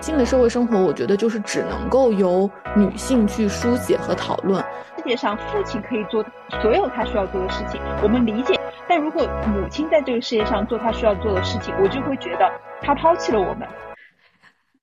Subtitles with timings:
[0.00, 4.62] 性的社会生活，我觉得就是只能够由女性去书写和讨论。
[4.96, 6.24] 世界上，父亲可以做
[6.62, 8.54] 所有他需要做的事情，我们理解；
[8.88, 12.50] 但如果母亲在这个世界上做她需要做的事情，我就会觉得
[12.80, 13.68] 她抛弃了我们。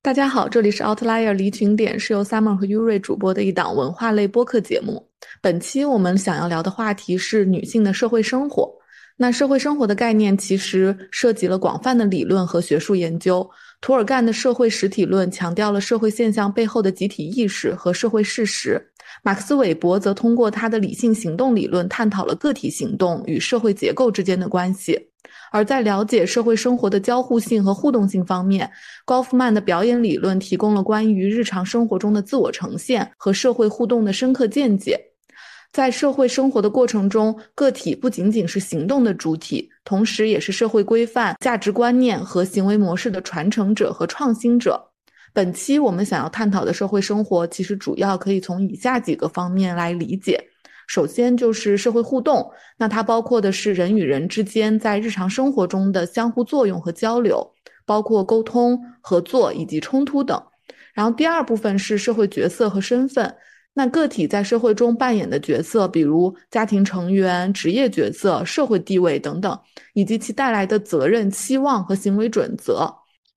[0.03, 5.09] 大家好，这里是 Outlier 离群点，是由 Summer 和 Yuri 主播的一档文化类播客节目。
[5.41, 8.71] 本期我们想要聊的话题是女性的社会生活。
[9.19, 13.49] 那社会生活的概念其实涉及了广泛的理论和学术研究。
[13.79, 18.81] 涂尔干的社会实体论强调了社会现象背后的集体意识和社会事实，
[19.23, 24.99] 马克思韦伯则通过他的理性行动理论探讨了个体行动与社会结构之间的关系。
[25.51, 28.69] 而在了解社会生活的交互性和互动性方面，
[29.05, 34.99] 高夫曼的表演理论提供了关于日常生活中的自我呈现和社会互动的深刻见解。
[35.77, 44.83] 在社会生活的过程中，个体不仅仅是行动的主体，同时也是社会规范、价值观念和行为模式的传承者和创新者。
[45.33, 50.43] 本期我们想要探讨的社会生活，其实主要可以从以下几个方面来理解。
[50.87, 57.47] 首先就是社会互动，那它包括的是人与人之间在日常生活中的相互作用和交流，
[57.85, 60.41] 包括沟通、合作以及冲突等。
[60.95, 63.31] 然后第二部分是社会角色和身份。
[63.77, 69.55] 那个体在社会中扮演的角色，比如家庭成员、职业角色、社会地位等等，
[69.93, 72.91] 以及其带来的责任、期望和行为准则。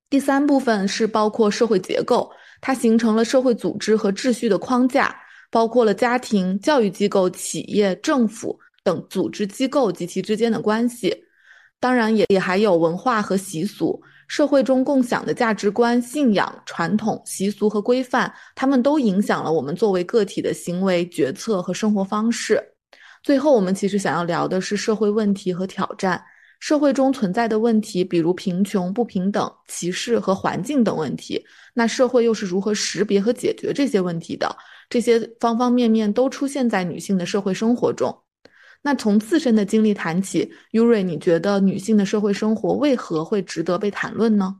[0.09, 2.27] 第三部分是包括社会结构，
[2.59, 5.15] 它形成了社会组织和秩序的框架，
[5.51, 11.15] 包括了家庭、教育机构、企业、政府等组织机构及其之间的关系。
[11.81, 14.01] 当然，也也还有文化和习俗。
[14.27, 22.63] 社会中共享的价值观、信仰、传统习俗和规范，他们都影响了我们作为个体的行为、决策和生活方式。
[23.23, 26.23] 最后，我们其实想要聊的是社会问题和挑战。
[26.61, 31.43] 社会中存在的问题，比如贫穷、不平等、歧视和环境等问题，
[31.73, 34.55] 那社会又是如何识别和解决这些问题的？
[34.87, 38.15] 这些方方面面都出现在女性的社会生活中。
[38.83, 44.57] 那从自身的经历谈起，Uri，你觉得女性的社会生活为何会值得被谈论呢？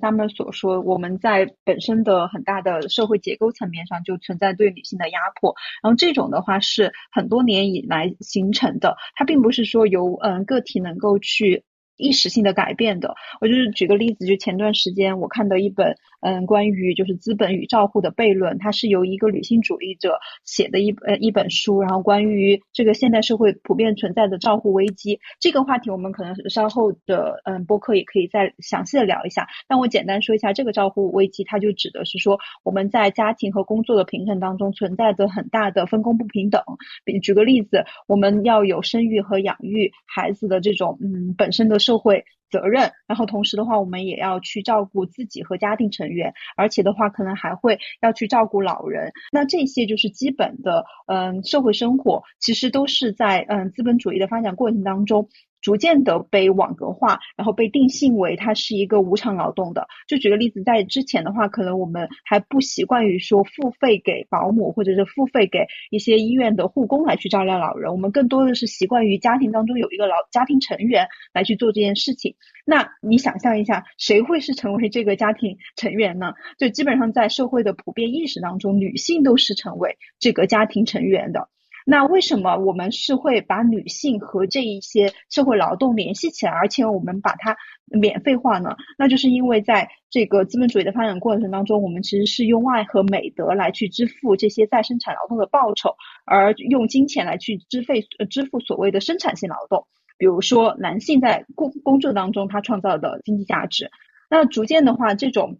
[0.00, 11.64] 他们所说，我们在本身的很大的社会结构层面上就存在对女性的压迫，然后这种的话是很多年以来形成的，它并不是说由嗯个体能够去。
[11.96, 29.46] 意识性的改变的，我就是举个例子，就前段时间我看到一本，嗯，关于就是资本与照护的悖论，它是由一个女性主义者写的一呃一本书，然后关于这个现代社会普遍存在的照护危机这个话题，我们可能稍后的嗯播客也可以再详细的聊一下。
[29.68, 36.60] 但我简单说一下，这个照护危机，它就指的是说我们在家庭和工作的平衡当中存在着很大的分工不平等。
[37.04, 41.83] 比举个例子，我们要有生育和养育孩子的这种嗯本身的。
[41.84, 49.12] 社会责任，然后同时的话，我们也要去照顾自己和家庭成员，而且的话，可能还会要去照顾老人。
[49.32, 55.28] 那这些就是基本的，嗯，社会生活，其实都是在嗯资本主义的发展过程当中。
[55.64, 59.88] 逐渐的被网格化，然后被定性为它是一个无偿劳动的。
[60.06, 72.36] 就举个例子，在之前的话，可能我们还不习惯于说付费给保姆或者是付费给一些医院的护工来去照料老人，我们更多的是习惯于家庭当中有一个老家庭成员来去做这件事情。
[72.66, 76.34] 那你想象一下，谁会是成为这个家庭成员呢？
[76.58, 81.48] 就基本上在社会的普遍意识当中，女性都是成为这个家庭成员的。
[81.86, 88.74] 那为什么我们是会把女性和这一些社会劳动联系起来，而且我们把它免费化呢？
[88.98, 99.86] 那就是因为在这个资本主义的发展过程当中，我们其实是用爱和美德来去支付这些再生产劳动的报酬，而用金钱来去支费支付所谓的生产性劳动。
[100.16, 103.90] 比如说男性在工工作当中他创造的经济价值，
[104.30, 105.58] 那逐渐的话这种。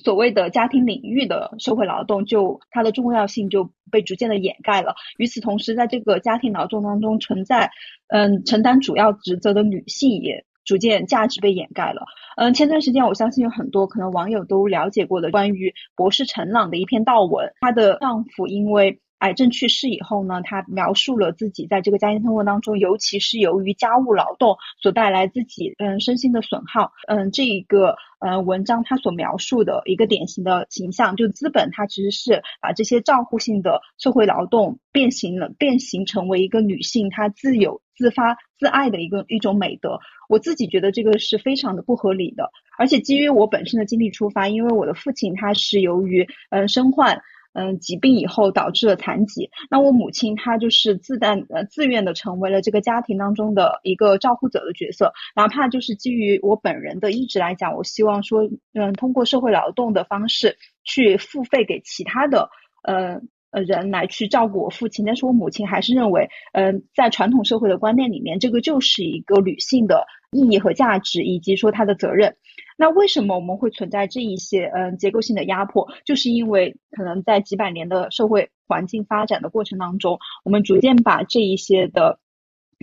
[0.00, 4.94] 所谓的家庭领域的社会劳动，就它的重要性就被逐渐的掩盖了。
[5.18, 7.70] 与此同时，在这个家庭劳动当中存在，
[8.08, 12.06] 嗯，承担主要职责的女性也逐渐价值被掩盖了。
[12.36, 19.00] 嗯，前段时间我相信有很多可能网友都了解过的关于博士陈朗的一篇悼文，她的丈夫因为。
[19.22, 26.90] 癌症去世以后呢，她描述了自己在这个家庭生活当中，尤其是由于家务劳动所带来自己嗯身心的损耗。
[27.06, 40.00] 嗯，这一个呃文章它所描述的一个典型的形象，就资本它其实是把这些照护性的社会劳动变形了，变形成为一个女性她自有自发自爱的一个一种美德。
[40.28, 47.22] 我自己觉得这个是非常的不合理的，而且基于我本身的经历出发，因为我的父亲他是由于嗯身患。
[47.52, 49.50] 嗯疾病以后导致了残疾。
[49.70, 62.48] 那我母亲她就是自担呃自愿的成为了这个家庭当中的一个照顾者的角色，哪怕就是基于我本人的意志来讲，我希望说嗯通过社会劳动的方式去付费给其他的
[62.82, 63.20] 呃。
[63.54, 72.34] 呃，人来去照顾我父亲，但是我母亲还是认为，嗯，在传统社会的观念里面，这个就是一个女性的意义和价值，以及说她的责任。
[72.82, 75.86] 那为什么我们会存在这一些嗯结构性的压迫？
[76.04, 82.18] 就是因为可能在几百年的社会环境发展的过程当中，我们逐渐把这一些的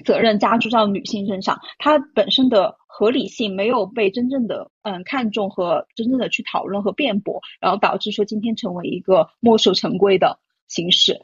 [0.05, 10.39] 责任加注到女性身上，它本身的合理性没有被真正的嗯看重和真正的去讨论和辩驳，然后导致说今天成为一个墨守成规的。
[10.69, 11.19] 形式，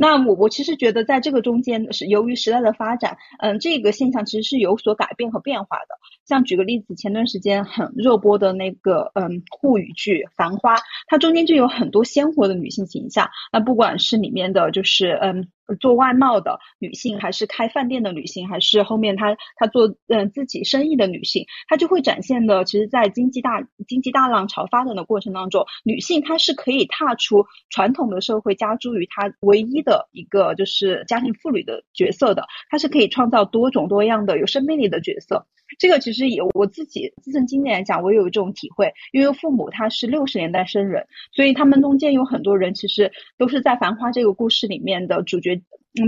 [0.00, 5.98] 那我我其实觉得在这个中间是由于时代的发展，嗯，这个现象其实是有所改变和变化的。
[6.24, 10.76] 像举个例子，前段时间很热播的那个嗯沪语剧《繁花》，
[11.06, 13.28] 它中间就有很多鲜活的女性形象。
[13.52, 15.48] 那不管是里面的就是嗯。
[15.78, 35.46] 做外贸的女性，还是开饭店的女性，还是后面她她做嗯自己生意的女性，她就会展现的，其实，在经济大经济大浪潮发展的过程当中，女性她是可以踏出传统的社会加诸于她唯一的一个就是家庭妇女的角色的，她是可以创造多种多样的有生命力的角色。
[35.78, 45.60] 这个其实也我自己自身经验来讲，我有一种体会，因为父母他是六十年代生人，所以他们中间有很多人其实都是在《繁花》这个故事里面的主角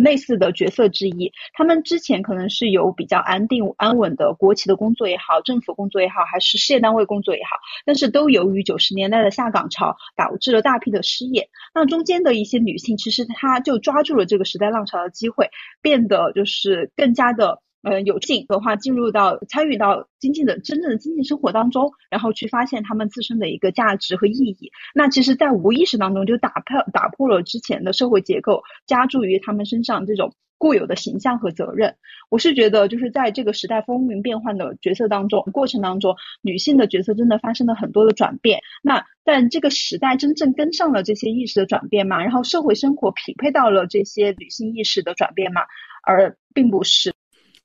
[0.03, 1.33] 类似的角色之一。
[1.55, 11.49] 他们之前可能是有比较安定安稳的国企的工作也好，政府工作也好，还是事业单位工作也好，但是都由于九十年代的下岗潮导致了大批的失业。
[11.75, 15.51] 那中间的一些女性，其实她就抓住了这个时代浪潮的机会，
[15.81, 17.61] 变得就是更加的。
[17.83, 24.71] 呃，有幸的话进入到参与到经济的真正的经济生活当中，然后去发现他们自身的一个价值和意义。
[24.95, 31.97] 那其实，在无意识当中就打破打破了之前的社会结构，加注于他们身上这种固有的形象和责任。
[32.31, 38.61] 我是觉得，就是在这个时代风云变幻的角色当中过程当中，女性的角色真的发生了很多的转变。
[38.83, 42.23] 那但这个时代真正跟上了这些意识的转变嘛？
[42.23, 45.63] 然后社会生活匹配到了这些女性意识的转变嘛？
[46.05, 47.13] 而并不是。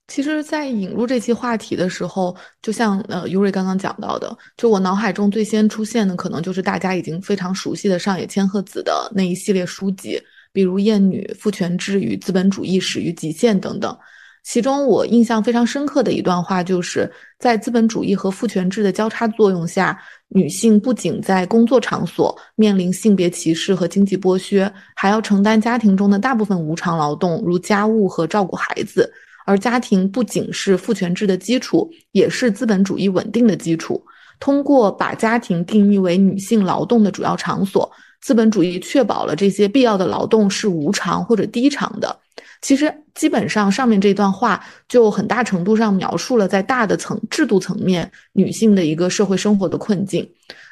[0.08, 10.18] 其实，在引入这期话题的时候，就像呃尤瑞刚刚讲到的，就我脑海中最先出现的，可能就是大家已经非常熟悉的上野千鹤子的那一系列书籍，
[10.54, 13.96] 比如《厌女》《父权制与资本主义始于极限》等等。
[14.44, 20.00] 其中我印象非常深刻的一段话，就是在资本主义和父权制的交叉作用下，
[20.30, 29.12] 女性不仅在工作场所面临性别歧视和经济剥削，还要承担家庭中的大部分无偿劳动，如家务和照顾孩子。
[29.48, 34.04] 而家庭不仅是父权制的基础，也是资本主义稳定的基础。
[34.42, 37.90] 通过把家庭定义为女性劳动的主要场所，
[38.20, 42.20] 资本主义确保了这些必要的劳动是无偿或者低偿的。
[42.62, 50.30] 其实，基本上上面这段话就很大程度上描述了在大的层制度层面女性的一个社会生活的困境。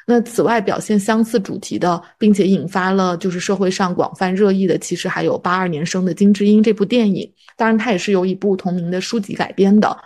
[0.08, 7.28] 那此外，表现相似主题的，并且引发了就是社会上广泛热议的，其实还有八二年生的金智英这部电影。
[7.56, 9.96] 当然，它也是由一部同名的书籍改编的。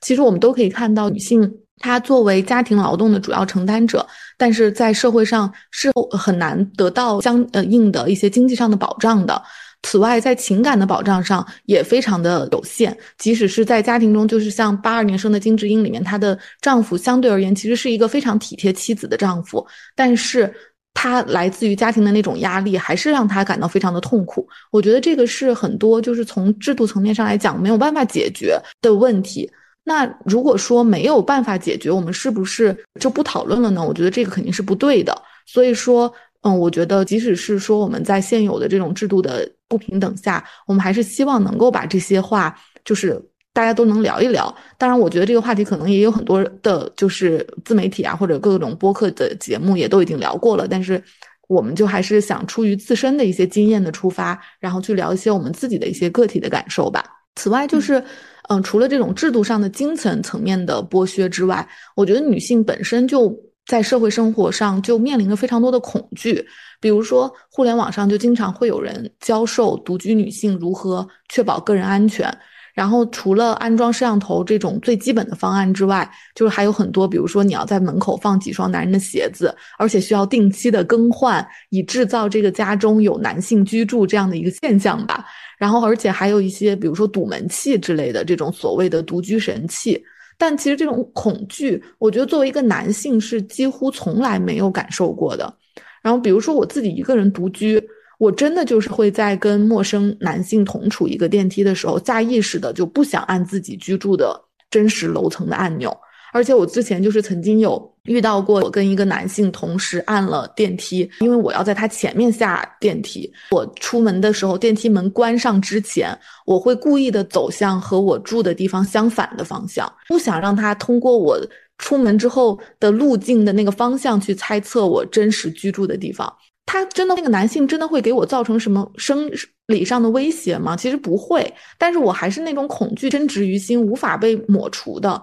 [0.00, 4.06] 其实我们都可以看到，女性她作为家庭劳动的主要承担者，
[4.38, 9.42] 但是在社会上是很难得到相呃应的一些经济上的保障的。
[9.82, 12.96] 此外，在情感的保障上也非常的有限。
[13.18, 19.66] 即使是在家庭中，就是像八二年生的金智英里面，她的丈夫相对而言其实是一个非常体贴妻子的丈夫，
[19.96, 20.52] 但是
[20.92, 24.46] 他来自于家庭的那种压力，还是让他感到非常的痛苦。
[24.70, 29.50] 我觉得这个是很多就是从制度层面上来讲没有办法解决的问题。
[29.84, 33.82] 那如果说没有办法解决，我们是不是就不讨论了呢？
[33.82, 35.16] 我觉得这个肯定是不对的。
[35.46, 36.12] 所以说。
[36.42, 43.20] 嗯，我觉得即使是说我们在现有的这种制度的不平等下，我们还是希望能够把这些话，就是
[43.52, 44.54] 大家都能聊一聊。
[44.78, 50.66] 当然，我觉得这个话题可能也有很多的，就是自媒体啊或者各种播客的节目也都已经聊过了。
[50.66, 51.02] 但是，
[51.46, 57.04] 我们就还是想出于自身的一些经验的出发，然后去聊一些我们自己的一些个体的感受吧。
[57.34, 58.02] 此外，就是
[58.48, 63.38] 嗯，除了这种制度上的精层层面的剥削之外，我觉得女性本身就。
[63.70, 66.44] 在社会生活上就面临着非常多的恐惧，
[66.80, 72.28] 比如说互联网上就经常会有人教授独居女性如何确保个人安全。
[72.74, 85.24] 然后除了安装摄像头这种最基本的方案之外，就是还有很多，比如说你要在门口放几双男人的鞋子，而且需要定期的更换，以制造这个家中有男性居住这样的一个现象吧。
[85.58, 90.02] 然后而且还有一些，比如说堵门器之类的这种所谓的独居神器。
[90.40, 95.54] 但其实这种恐惧，我觉得作为一个男性是几乎从来没有感受过的。
[96.02, 97.78] 然后比如说我自己一个人独居，
[98.18, 104.34] 我真的就是会在跟陌生男性同处一个电梯的时候，下意识的就不想按自己居住的
[104.70, 105.94] 真实楼层的按钮。
[106.32, 113.30] 而且我之前就是曾经有遇到过，我跟一个男性同时按了电梯，因为我要在他前面下电梯。
[113.50, 121.38] 我出门的时候，电梯门关上之前，我会故意的走向和我住的地方相反的方向，不想让他通过我
[121.78, 126.32] 出门之后的路径的那个方向去猜测我真实居住的地方。
[126.66, 129.28] 他真的那个男性真的会给我造成什么生
[129.66, 130.76] 理上的威胁吗？
[130.76, 135.20] 其实不会，但是我还是那种恐惧深植于心，无法被抹除的。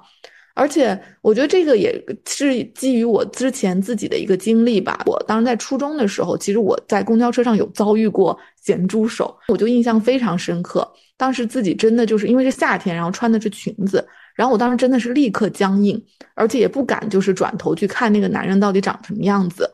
[0.57, 5.03] 而且我觉得这个也是基于我之前自己的一个经历吧。
[5.05, 10.91] 我当时在初中的时候，其实我在公交车上有遭遇过咸猪手，我就印象非常深刻。
[11.15, 19.69] 当时自己真的就是因为是夏天，然后穿的是裙子，然后我当时真的是立刻僵硬，而且也不敢就是转头去看那个男人到底长什么样子，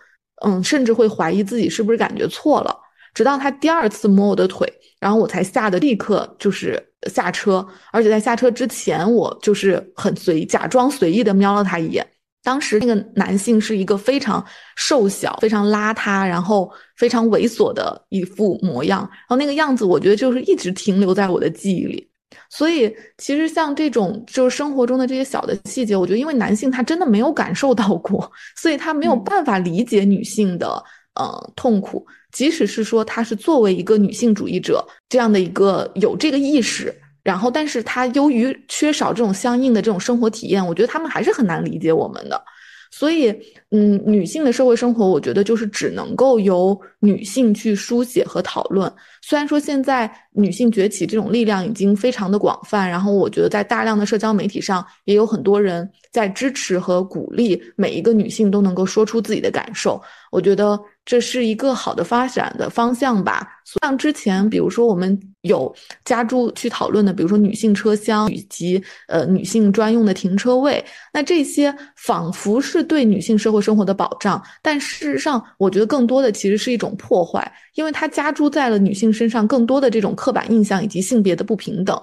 [0.46, 2.78] 嗯，甚至会怀疑自己是不是感觉错了。
[3.14, 4.68] 直到他第二次摸我的腿，
[5.00, 12.06] 然后我才吓得立刻就是下车，而且在下车之前，我就是很随假装随意的瞄了他一眼。
[12.44, 14.46] 当时那个男性是一个非常
[14.76, 22.10] 瘦小、非常邋遢，然后非常猥琐的一副模样，然后那个样子，我觉得就是一直停留在我的记忆里。
[22.50, 30.84] 所以，其实像这种就是生活中的这些小的细节，我觉得因为男性他真的没有感受到过，所以他没有办法理解女性的
[31.16, 32.06] 呃痛苦。
[32.34, 42.44] 即使是说她是作为一个女性主义者这样的一个有这个意识，然后，但是她由于缺少这种相应的这种生活体验，我觉得他们还是很难理解我们的。
[42.92, 43.34] 所以，
[43.72, 48.92] 嗯，女性的社会生活，我觉得就是只能够由女性去书写和讨论。
[49.22, 60.00] 虽然说现在女性崛起这种力量已经非常的广泛，然后我觉得在大量的社交媒体上也有很多人在支持和鼓励每一个女性都能够说出自己的感受。
[60.32, 60.80] 我觉得。
[61.06, 63.48] 这是一个好的发展的方向吧。
[63.82, 65.74] 像之前，比如说我们有
[66.06, 70.84] 加注去讨论的，比如说女性车厢以及呃女性专用的停车位，
[71.14, 82.00] 那这些仿佛是对女性社会生活的保障，但事实上，我觉得更多的其实是一种破坏，因为它加注在了女性身上更多的这种刻板印象以及性别的不平等。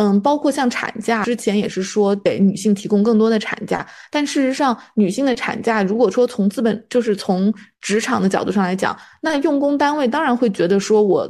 [0.00, 11.28] 嗯，包括像产假，之前也是说给女性提供更多的产假，但事实上，女性的产假，如果说从资本，就是从职场的角度上来讲，那用工单位当然会觉得说，我，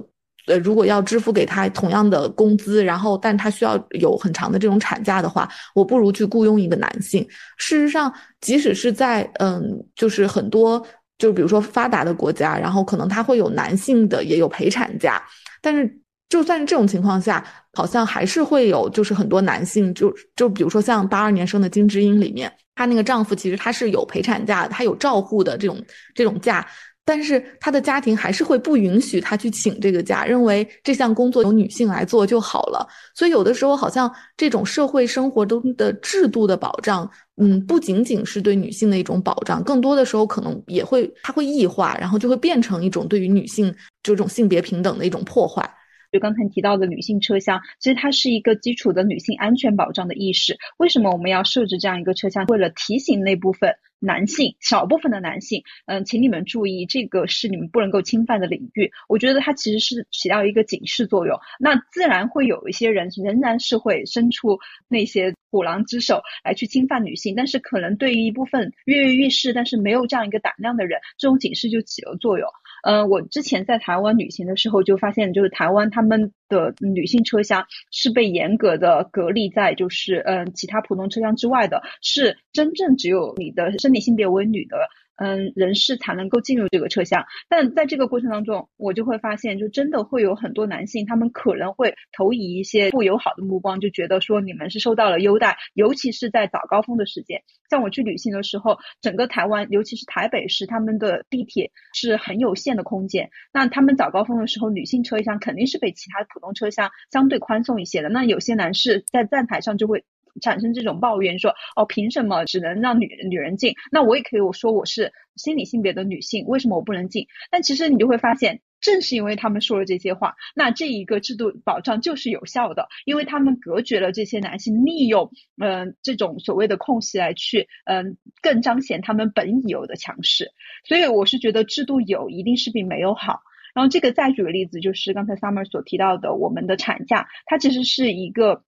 [0.48, 7.26] 呃，如果要支付给他同样的工资，然后，但他需要有很长的这种产假的话，我不如去雇佣一个男性。
[7.56, 15.22] 事实上，即使是在嗯，就是很多，就比如说发达的国家，然后可能他会有男性的也有陪产假，
[15.62, 15.98] 但是。
[16.28, 25.82] 就算是这种情况下，好像还是会有，就是很多男性，就就比如说像八二年生的金智英里面，她那个丈夫其实他是有陪产假，他有照护的这种
[26.14, 26.66] 这种假，
[27.04, 32.86] 但是他的家庭还是会不允许他去请这个假，认为这项工作由女性来做就好了。
[33.14, 45.68] 所以有的时候好像这种社会生活中的制度的保障，嗯，不仅仅是对女性的一种保障，更多的时候可能也会它会异化，然后就会变成一种对于女性这种性别平等的一种破坏。
[46.10, 50.56] 就刚才提到的女性车厢，其实它是一个基础的女性安全保障的意识。
[50.78, 52.46] 为什么我们要设置这样一个车厢？
[52.46, 58.90] 为了提醒那部分男性，少部分的男性，嗯，请你们注意，这个是你们不能够侵犯的领域。
[59.08, 61.38] 我觉得它其实是起到一个警示作用。
[61.58, 72.48] 那自然会有一些人仍然是会伸出那些虎狼之手来去侵犯女性，但是可能对于一部分跃跃欲试但是没有这样一个胆量的人，这种警示就起了作用。
[72.82, 84.76] 嗯，我之前在台湾旅行的时候就发现，就是台湾他们的女性车厢是被严格的隔离在就是嗯其他普通车厢之外的，是真正只有你的生理性别为女的。
[85.18, 97.42] 嗯，人士才能够进入这个车厢，但在这个过程当中，我就会发现，就真的会有很多男性，他们可能会投以一些不友好的目光，就觉得说你们是受到了优待，尤其是在早高峰的时间。
[97.68, 108.08] 像我去旅行的时候，整个台湾，尤其是台北市，他们的地铁是很有限的空间，那他们早高峰的时候，女性车厢肯定是比其他普通车厢相对宽松一些的。
[108.08, 110.04] 那有些男士在站台上就会。
[110.40, 113.74] 产生这种抱怨，说哦，凭什么只能让女女人进？
[113.90, 117.26] 那我也可以我说我是心理性别的女性，为什么我不能进？
[117.50, 125.30] 但其实你就会发现，正是因为他们说了这些话，那这一个制度保障就是有效的，因为他们隔绝了这些男性利用
[125.62, 130.50] 嗯这种所谓的空隙来去嗯更彰显他们本已有的强势。
[130.84, 133.40] 所以我是觉得制度有一定是比没有好。
[133.74, 138.64] 然后这个再举个例子，就是刚才 Summer 所提到的我们的产假，它其实是一个。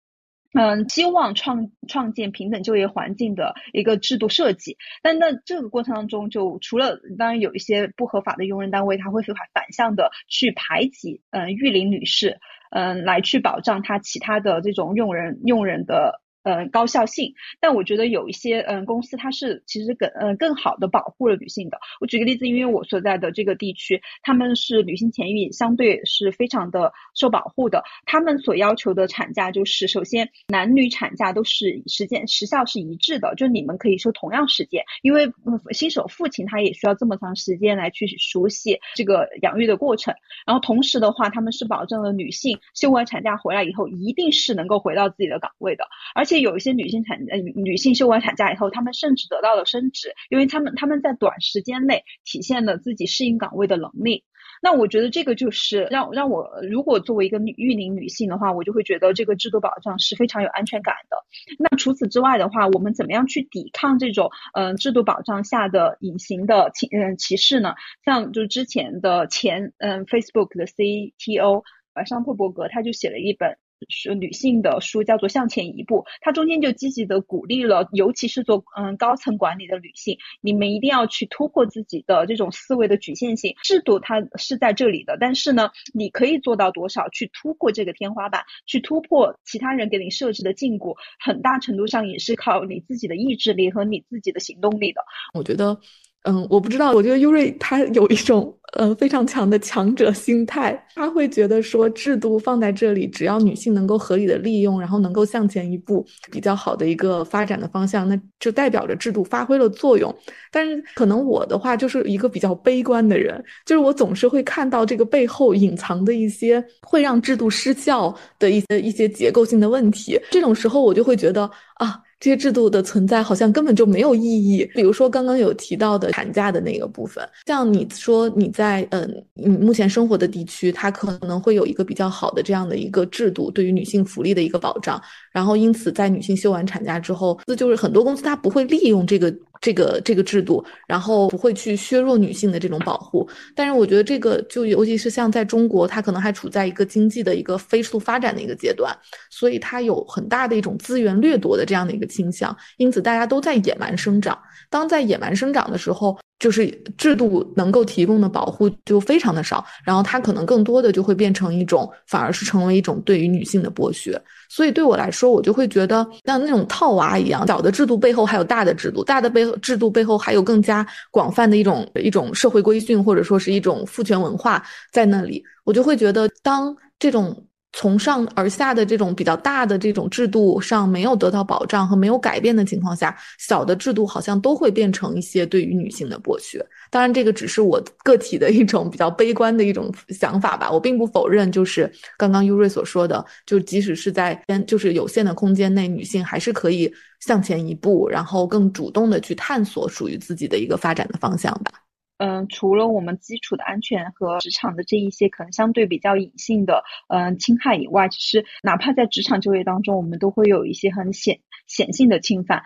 [0.52, 12.38] 嗯，希望创创建平等就业环境的一个制度设计，但那这个过程当中，就除了当然有一些不合法的用人单位，他会反反向的去排挤嗯玉林女士，
[12.70, 16.20] 嗯来去保障她其他的这种用人用人的。
[16.42, 21.78] 呃，高效性，但我觉得有一些嗯公司，它是其实更嗯更好的保护了女性的。
[22.00, 27.84] 我举个例子，因为我所在的这个地区，他们是女性权益相对是非常的受保护的。
[28.06, 35.30] 他们所要求的产假就是，首先男女产假都是时间时效是一致的，就你们可以说同样时间，因为
[35.72, 40.14] 新手父亲他也需要这么长时间来去熟悉这个养育的过程。
[40.46, 46.29] 然后同时的话，他们是保证了女性休完产假回来以后，一定是能够回到自己的岗位的，而且。
[46.30, 54.22] 且有一些女性产呃女性休完产假以后，她们甚至得到了升职，因为她们她们在短时间内体现了自己适应岗位的能力。
[54.62, 61.16] 那我觉得这个就是让让我如果作为一个女育龄女性的话，我就会觉得这个制度保障是非常有安全感的。
[61.58, 67.74] 那除此之外的话，我们怎么样去抵抗这种嗯制度保障下的隐形的歧嗯歧视呢？
[68.04, 71.62] 像就之前的前嗯 Facebook 的 CTO
[71.94, 73.56] 呃桑特伯格他就写了一本。
[73.88, 83.54] 是女性的书叫做《向前一步》，它中间就积极的鼓励了，尤其是做嗯高层管理的女性，你们一定要去突破自己的这种思维的局限性。
[83.62, 95.00] 制度它是在这里的，但是呢，你可以做到多少去突破这个天花板，去突破其他人给你设置的禁锢，很大程度上也是靠你自己的意志力和你自己的行动力的。
[95.32, 95.78] 我觉得。
[96.24, 96.92] 嗯，我不知道。
[96.92, 110.14] 我觉得优瑞他有一种呃非常强的强者心态，他会觉得说制度放在这里，只要女性能够合理的利用，然后能够向前一步，比较好的一个发展的方向，那就代表着制度发挥了作用。
[110.50, 120.20] 但是可能我的话就是一个比较悲观的人，就是我总是会看到这个背后隐藏的一些会让制度失效的一些一些结构性的问题。
[120.30, 121.98] 这种时候我就会觉得啊。
[122.20, 124.64] 这些制度的存在好像根本就没有意义。
[124.74, 135.02] 比如说刚刚有提到的产假的那个部分，像你说你在嗯你目前生活的地区，它可能会有一个比较好的这样的一个制度，对于女性福利的一个保障。
[135.32, 139.34] 然后因此在女性休完产假之后，这就是很多公司它不会利用这个。
[139.60, 148.96] 这个这个制度，然后不会去削弱女性的这种保护，但是我觉得这个就尤其是像在中国，它可能还处在一个经济的一个飞速发展的一个阶段，
[149.30, 154.38] 所以它有很大的一种资源掠夺的这样的一个倾向，因此大家都在野蛮生长。
[154.70, 156.18] 当在野蛮生长的时候。
[156.40, 164.18] 就是制度能够提供的保护就非常的少，然后它可能更多的就会变成一种，反而是成为一种对于女性的剥削。
[164.50, 175.42] 所以对我来说，我就会觉得像那种套娃一样，小的制度背后还有大的制度，大的背后制度背后还有更加广泛的一种一种社会规训，或者说是一种父权文化在那里。
[175.64, 177.34] 我就会觉得，当这种。
[177.72, 186.64] 从上而下的这种比较大的这种制度上没有得到保障和没有改变的情况下，小的制度好像都会变成一些对于女性的剥削。
[186.90, 190.70] 当然，这个只是我个体的一种比较悲观的一种想法吧。
[190.70, 201.72] 我并不否认，就是刚刚优瑞所说的，就即使是在就是有限的空间内，女性还是可以向前一步，然后更主动的去探索属于自己的一个发展的方向吧。
[202.20, 212.62] 嗯，除了我们基础的安全和职场的这一些可能相对比较隐性的嗯侵害以外，其实哪怕在职场就业当中，我们都会有一些很显显性的侵犯。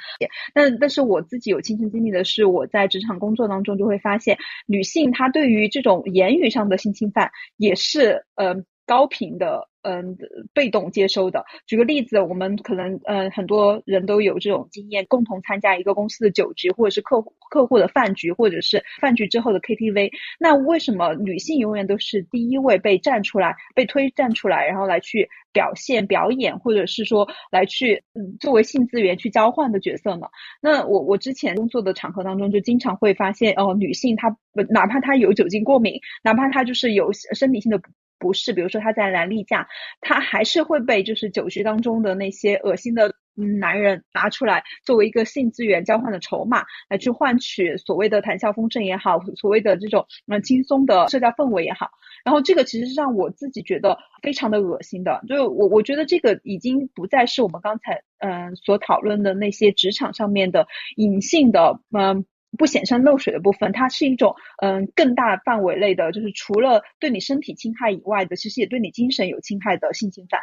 [0.52, 9.68] 但但是我自己有亲身经历的是，我在职场工作当中就会发现，女性她对于这种言语上的性侵犯也是嗯高频的。
[9.86, 10.16] 嗯，
[10.54, 11.44] 被动接收的。
[11.66, 20.10] 举个例子，我们可能嗯很多人都有这种经验，共同参加一个公司的酒局，或者是客户客户的饭局，或者是饭局之后的 KTV。
[20.40, 30.26] 那为什么女性永远都是第一位被站出来、被推站出来，然后来去表现、表演，或者是说来去嗯作为性资源去交换的角色呢？
[30.62, 34.34] 那我我之前工作的场合当中，就经常会发现哦，女性她
[34.70, 37.78] 哪怕她有酒精过敏，哪怕她就是有生理性的。
[38.24, 39.68] 不是，比如说他在来例假，
[40.00, 51.90] 他还是会被就是酒局当中的那些恶心的男人拿出来作为一个性资源交换的筹码，来去换取所谓的谈笑风生也好，所谓的这种嗯轻松的社交氛围也好。
[52.24, 62.24] 然后这个其实是让我自己觉得非常的恶心的，就我我觉得这个已经不再是我们刚才嗯所讨论的那些职场上面的隐性的嗯。
[62.56, 70.40] 不显山露水的部分，它是一种嗯更大范围类的，就是除了对你身体侵害以外的，其实也对你精神有侵害的性侵犯。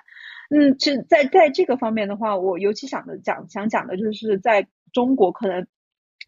[0.49, 5.65] 嗯，其实在在这个方面的话，我尤其想的讲想讲的就是在中国可能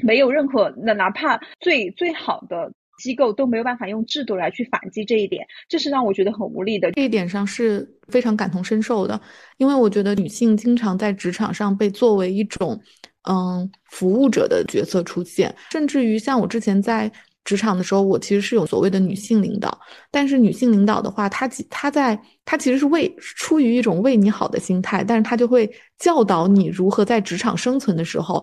[0.04, 6.92] 没有任何那哪怕最最好的机构都没有办法用制度来去反击这一点，这是让我觉得很无力的。
[6.92, 9.20] 这一点上是非常感同身受的，
[9.58, 12.80] 因为我觉得女性经常在职场上被作为一种
[13.30, 17.12] 嗯服务者的角色出现，甚至于像我之前在。
[17.46, 19.78] 职场的时候，我其实是有所谓的女性领导，
[20.10, 28.42] 但是女性领导的话，她她在她其实是为出于一种为你好的心态，但是她就会教导你如何在职场生存的时候，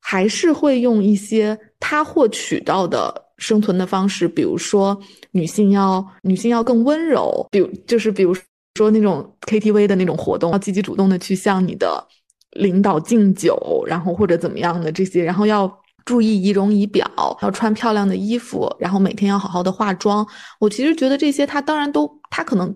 [0.00, 4.96] 还是会用一些她获取到的生存的方式，比如说
[5.32, 8.32] 女性要女性要更温柔，比如就是比如
[8.76, 12.06] 说那种 KTV 的那种活动，要积极主动的去向你的
[12.60, 15.70] 领导敬酒，然后或者怎么样的这些，然后要。
[16.06, 17.06] 注意仪容仪表，
[17.42, 20.26] 要穿漂亮的衣服，然后每天要好好的化妆。
[20.58, 22.74] 我其实觉得这些，他当然都，他可能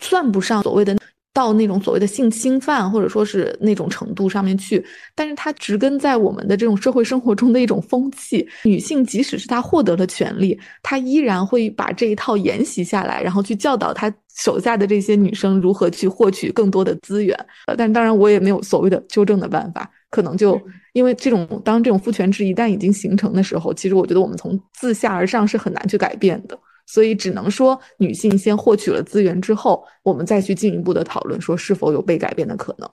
[0.00, 0.94] 算不上所谓的
[1.38, 4.84] 到那种所谓的性侵犯，或者说是那种程度上面去。
[5.14, 8.44] 但是它植根在我们的这种社会生活中的一种风气。
[8.64, 17.38] 女性即使是她获得了权利，她依然会把这一套沿袭下来，然后去教导她手下的这些女生如何去获取更多的资源。
[17.68, 19.88] 呃，但当然我也没有所谓的纠正的办法。
[20.10, 20.60] 可能就
[20.94, 32.90] 因为这种，当这种父权制一旦已经形成的时候，其实我觉得我们从自下而上是很难去改变的，所以只能说女性先获取了资源之后，我们再去进一步的讨论说是否有被改变的可能。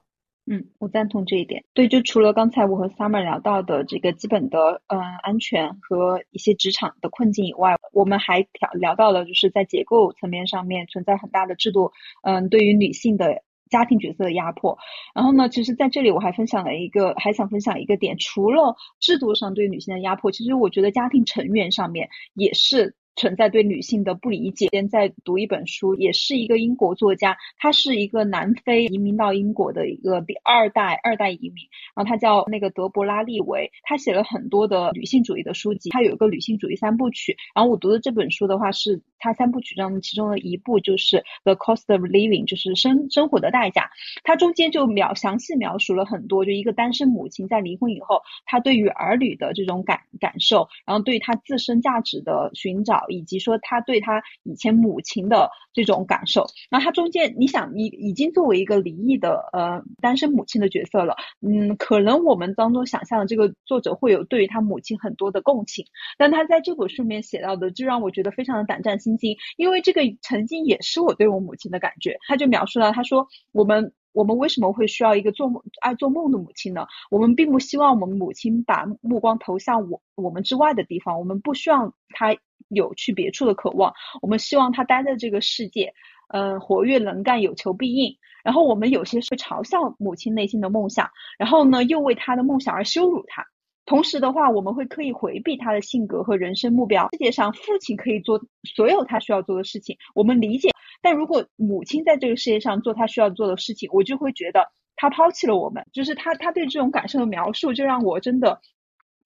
[0.52, 1.64] 嗯，我赞同这一点。
[1.74, 11.92] 对，就除了刚才我和 Summer 聊到的这个基本的嗯安全和一些职场的困境以外，我们还聊聊到了就是在结构层面上面存在很大的制度，
[12.24, 13.42] 嗯，对于女性的。
[13.68, 14.78] 家庭角色的压迫，
[15.16, 22.96] 然后呢，其实在这里我还分享了一个，还想分享一个点，除了制度上对女性的压迫，其实我觉得家庭成员上面也是。
[23.16, 24.68] 存在对女性的不理解。
[24.72, 31.64] 现在读一本书，也是一个英国作家，他是一个南非移民到英国的一个第二代二代移民，
[31.96, 37.38] 然后他叫那个德伯拉利维，他写了很多的女性主义的书籍，他有一个女性主义三部曲。
[37.54, 43.90] 然后我读的这本书的话，是他三部曲当中其中的一部，就是《The Cost of Living》，就是生生活的代价。
[44.24, 53.05] 他中间就描详细描述了很多，就一个单身母亲在离婚以后，她对于儿女的这种感感受，然后对她自身价值的寻找。
[53.10, 65.86] 以及说他对他以前母亲的这种感受，那他中间，你想，你已经作为一个离异的呃单身母亲的角色了，嗯，可能我们当中想象的这个作者会有对于他母亲很多的共情，
[66.18, 73.94] 但他在这本书里面写到的，就让我觉得非常的胆战心惊，因为这个曾经也是我对我母亲的感觉，他就描述了，他说我们。
[74.16, 76.88] 我们为什么会需要一个做梦爱做梦的母亲呢？
[77.12, 82.34] 我们并不希望我们母亲把目光投向我我们之外的地方，我们不希望她
[82.70, 85.94] 有去别处的渴望，我们希望他待在这个世界，
[86.30, 88.18] 嗯，活跃能干，有求必应。
[88.44, 93.44] 然后我们有些是嘲笑母亲内心的梦想，然后呢，又为他的梦想而羞辱他。
[93.88, 97.10] 同时的话，我们会刻意回避他的性格和人生目标。
[97.12, 98.40] 世界上，父亲可以做
[98.76, 100.70] 所有他需要做的事情，我们理解。
[101.02, 105.86] 但如果母亲在这个世界上做他需要做的事情，我就会觉得他抛弃了我们。
[105.94, 108.60] 就是他他对这种感受的描述，就让我真的。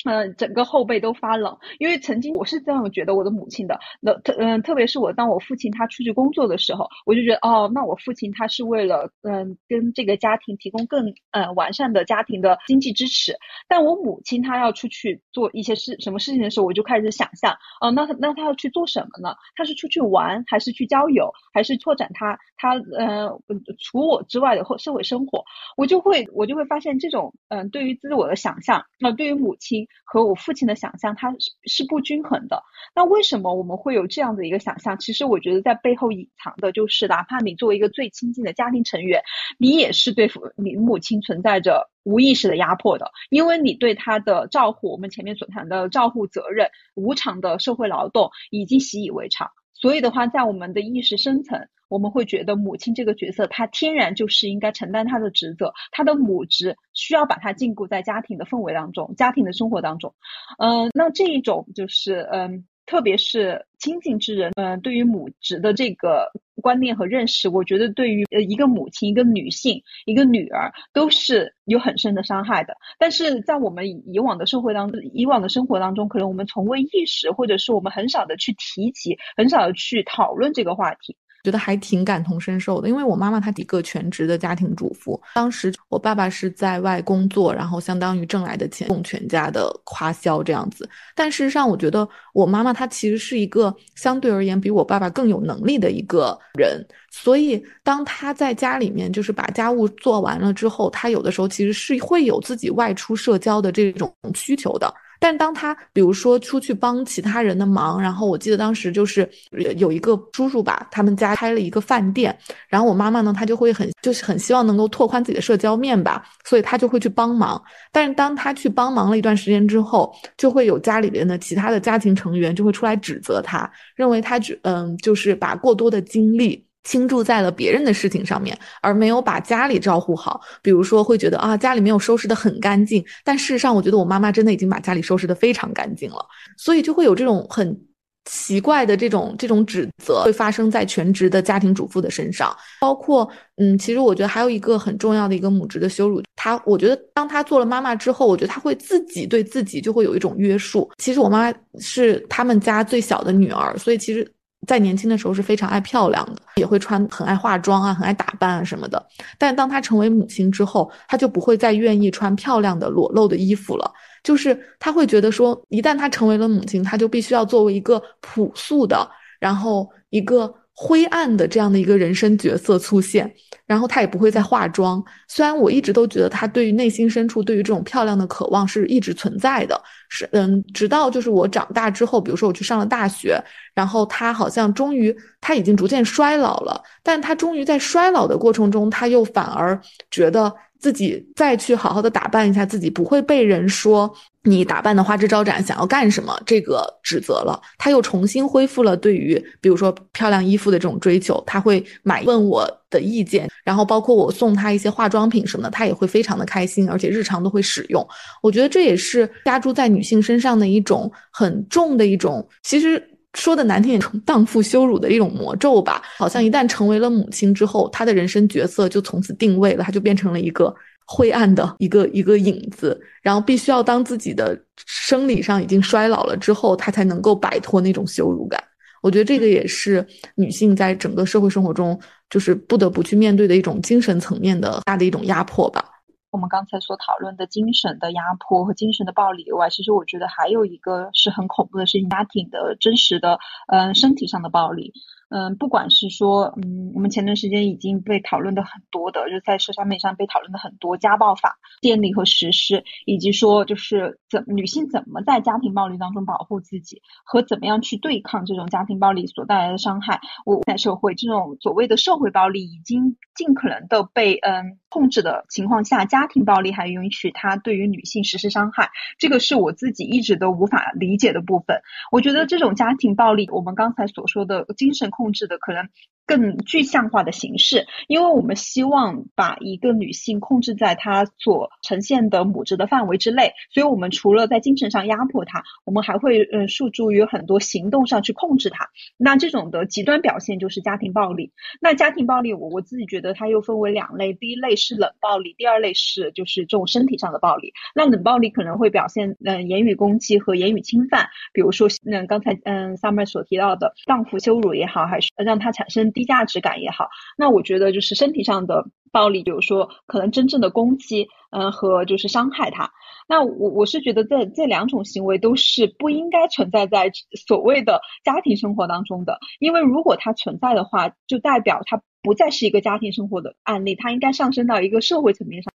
[0.05, 3.77] 嗯，整个后背都发冷，因为曾经我是这样觉得我的母亲的。
[3.99, 13.35] 那特嗯，特别是我当我父亲他出去工作的时候，我就觉得哦，那我父亲他是为了嗯跟这个家庭提供更嗯完善的家庭的经济支持。
[13.67, 19.35] 但我母亲她要出去做一些事什么事情的时候，我就开始想象哦，那那他要去做什么呢？
[19.57, 23.29] 他是出去玩，还是去交友，还是拓展他他嗯
[23.77, 25.43] 除我之外的后社会生活？
[25.75, 29.85] 我就会我就会发现这种嗯对于自我的想象，那对于母亲。
[30.03, 32.63] 和我父亲的想象，他是是不均衡的。
[32.95, 34.97] 那为什么我们会有这样的一个想象？
[34.97, 39.21] 其实我觉得在背后隐藏的就是，哪怕你作为一个最亲近的家庭成员，
[39.57, 49.49] 你也是对父你母亲存在着无意识的压迫的，因为你对她的照护，我们前面所谈的照护责任、无偿的社会劳动已经习以为常。
[49.73, 60.13] 所以的话，在我们的意识深层，我们会觉得母亲这个角色，她天然就是应该承担她的职责，她的母职需要把她禁锢在家庭的氛围当中，家庭的生活当中。
[60.59, 62.65] 嗯，那这一种就是嗯。
[62.85, 72.75] 特别是亲近之人，嗯，对于母职的这个观念和认识，我觉得对于呃一个母亲、一个女性、一个女儿都是有很深的伤害的。
[72.97, 81.15] 但是在我们以往的社会当中，以往的生活当中，可能我们从未意识，或者是我们很少的去提起，很少的去讨论这个话题。
[81.43, 90.89] 觉得还挺感同身受的，因为我妈妈她一个全职的家庭主妇，当时我爸爸是在外工作，然后相当于挣来的钱供全家的花销这样子。
[91.15, 104.93] 但事实上，我觉得我妈妈她其实是一个相对而言比我爸爸更有能力的一个人，所以当她在家里面就是把家务做完了之后，她有的时候其实是会有自己外出社交的这种需求的。
[105.19, 109.29] 但当他比如说出去帮其他人的忙，然后我记得当时就是
[109.77, 112.35] 有一个叔叔吧，他们家开了一个饭店，
[112.69, 117.61] 然后我妈妈呢，她就会很就是很希望能够拓宽自己的社交面吧，所以她就会去帮忙。
[117.91, 126.65] 但是当她去帮忙了一段时间之后，就会有家里边的其他的家庭成员就会出来指责她，认为她只嗯就是把过多的精力。
[126.89, 130.41] 倾注在了别人的事情上面，而没有把家里照顾好。
[130.59, 133.05] 比如说，会觉得啊，家里没有收拾的很干净。
[133.23, 136.25] 但事实上，我觉得我妈妈真的已经把家里收拾的非常干净了。
[136.57, 137.79] 所以就会有这种很
[138.25, 142.51] 奇怪的这种这种指责，会发生在全职的家庭主妇的身上。
[142.81, 146.23] 包括，嗯，其实我觉得还有一个很重要的一个母职的羞辱。
[146.35, 150.89] 她，我觉得当她做了妈妈之后，我觉得她会自己对自己就会有一种约束。
[150.97, 154.27] 其实我妈妈是他们家最小的女儿，所以其实。
[154.69, 159.03] 在年轻的时候是非常爱漂亮的，也会穿很爱化妆啊，很爱打扮啊什么的。
[159.39, 163.91] 但当她成为母亲之后，她就不会再愿意穿漂亮的裸露的衣服了。
[164.23, 170.53] 就是她会觉得说，一旦她成为了母亲，她就必须要作为一个朴素的，然后一个。
[170.81, 173.29] 灰暗的这样的一个人生角色出现，
[173.65, 175.03] 然后他也不会再化妆。
[175.27, 179.77] 虽然我一直都觉得他对于内心深处对于这种漂亮的渴望是一直存在的，
[180.09, 183.41] 是嗯，直到就是我长大之后，比如说我去上了大学，
[183.73, 189.79] 然后他好像终于他已经逐渐衰老了，但他终于在衰老的过程中，他又反而
[190.11, 190.53] 觉得。
[190.79, 194.11] 自己再去好好的打扮一下自己，不会被人说
[194.43, 197.61] 你打扮的花枝招展，想要干什么这个指责了。
[197.77, 208.07] 他又重新恢复了对于比如说漂亮衣服的这种追求，他会买问我的意见，然后包括我送他一些化妆品什么的，他也会非常的开心，而且日常都会使用。
[208.41, 213.03] 我觉得这也是加诸在女性身上的一种很重的一种，其实。
[213.33, 216.01] 说的难听点，荡妇羞辱的一种魔咒吧。
[216.17, 220.73] 好像一旦成为了母亲之后，她的人生角色就从此定位了，她就变成了一个
[221.05, 222.99] 灰暗的一个一个影子。
[223.21, 228.61] 然后必须要当自己的生理上已经衰老了之后，她才能够摆脱那种羞辱感。
[229.01, 231.97] 我觉得这个也是女性在整个社会生活中，
[232.29, 235.85] 就是不得不去面对的一种精神层面的大的一种压迫吧。
[236.31, 244.93] 我们刚才所讨论的精神的压迫和精神的暴力以外，其实我觉得还有一个是很恐怖的，事情家庭的真实的，嗯，身体上的暴力。
[245.29, 260.19] 嗯，不管是说，嗯，我们前段时间已经被讨论的很多的，就在社交媒体上被讨论的很多家暴法建立和实施，以及说就是怎女性怎么在家庭暴力当中保护自己，和怎么样去对抗这种家庭暴力所带来的伤害。
[260.45, 268.89] 我在社会这种所谓的社会暴力已经尽可能的被嗯控制的情况下，家庭暴力还允许它对于女性实施伤害，
[269.19, 271.81] 这个是我自己一直都无法理解的部分。
[272.11, 275.11] 我觉得这种家庭暴力，我们刚才所说的精神。
[275.19, 275.89] 控制的可能
[276.29, 288.89] 更具象化的形式，因为我们希望把一个女性控制在她所呈现的母职的范围之内，所以我们除了在精神上压迫她，我们还会嗯诉诸于很多行动上去控制她。
[289.17, 291.51] 那这种的极端表现就是家庭暴力。
[291.81, 297.73] 那家庭暴力，我我自己觉得它又分为两类，第一类是冷暴力，第二类是就是这种身体上的暴力。
[297.95, 304.99] 那冷暴力可能会表现嗯言语攻击和言语侵犯，比如说嗯刚才嗯 Summer 所提到的荡妇羞辱也好。
[305.09, 312.91] 还是让他产生低价值感也好，那我觉得就是身体上的暴力，比如说可能真正的攻击，嗯，和就是伤害他。
[313.25, 317.09] 那我我是觉得这这两种行为都是不应该存在在
[317.47, 325.71] 所谓的家庭生活当中的，因为如果它存在的话，就代表它不再是一个家庭生活的案例，它应该上升到一个社会层面上。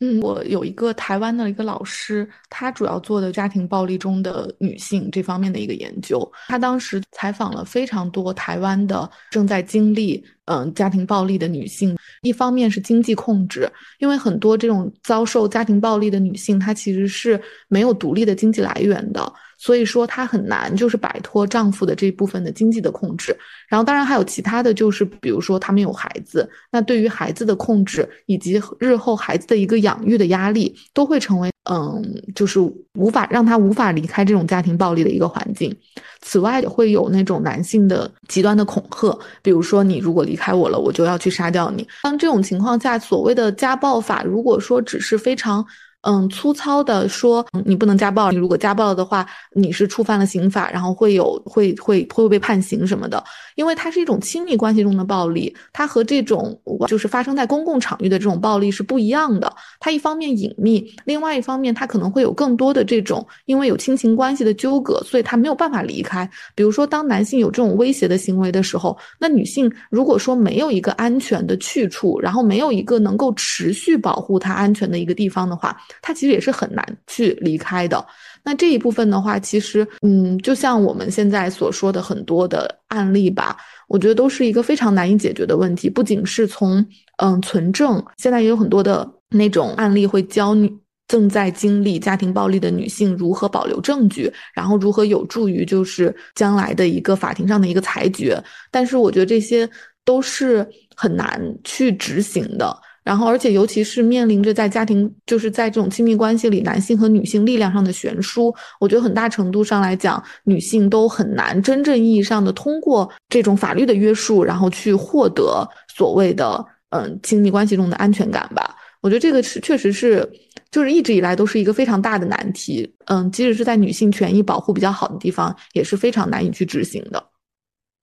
[0.00, 6.30] 嗯，我有一个台湾的一个老师，他主要做的家庭暴力中的女性这方面的一个研究。
[6.48, 11.96] 他当时采访了非常多台湾的正在经历嗯家庭暴力的女性。
[12.22, 19.32] 一方面是经济控制，因为很多这种遭受家庭暴力的女性，她其实是没有独立的经济来源的。
[19.64, 23.34] 所以说，她很难就是摆脱丈夫的这部分的经济的控制。
[23.66, 32.60] 然后，当然还有其他的就是，比如说他们有孩子，那对于孩子的控制以及日后孩子的一个养育的压力，都会成为嗯，就是
[32.92, 35.74] 无法让他无法离开这种家庭暴力的一个环境。
[36.20, 41.88] 此外，也会有那种男性的极端的恐吓，比如说你如果离开我了，我就要去杀掉你。
[42.02, 45.64] 当这种情况下，所谓的家暴法，如果说只是非常。
[46.06, 48.30] 嗯，粗糙的说，你不能家暴。
[48.30, 53.22] 你如果家暴了的话，你是触犯了刑法，然后会有会会会被判刑什么的。
[53.54, 59.50] 因为它是一种亲密关系中的暴力，它和这种就是发生在公共场域的这种暴力是不一样的。
[59.80, 66.28] 它一方面隐秘，另外一方面它可能会有更多的这种，因为有亲情关系的纠葛，所以他没有办法离开。
[66.54, 78.04] 比如说，当男性有这种威胁的行为的时候，那女性如果说没有一个安全的去处，然后没有一个能够持续保护她安全的一个地方的话，她其实也是很难去离开的。
[78.42, 83.56] 那这一部分的话，其实，嗯，就像我们现在所说的很多的案例吧，
[83.88, 85.88] 我觉得都是一个非常难以解决的问题。
[85.88, 86.84] 不仅是从
[87.18, 90.70] 嗯存证，现在也有很多的那种案例会教你
[91.08, 98.38] 正在经历家庭暴力的女性如何保留证据，然后如何有助于就是将来的一个法庭上的一个裁决。
[98.70, 99.68] 但是我觉得这些
[100.04, 102.76] 都是很难去执行的。
[103.04, 118.74] 然后，而且尤其是面临着在家庭，就是在这种亲密关系里，男性和女性力量上的悬殊，我觉得很大程度上来讲，女性都很难真正意义上的通过这种法律的约束，然后去获得所谓的嗯亲密关系中的安全感吧。
[119.02, 120.26] 我觉得这个是确实是，
[120.70, 122.90] 就是一直以来都是一个非常大的难题。
[123.04, 127.22] 嗯，即使是在女性权益保护比较好的地方，也是非常难以去执行的。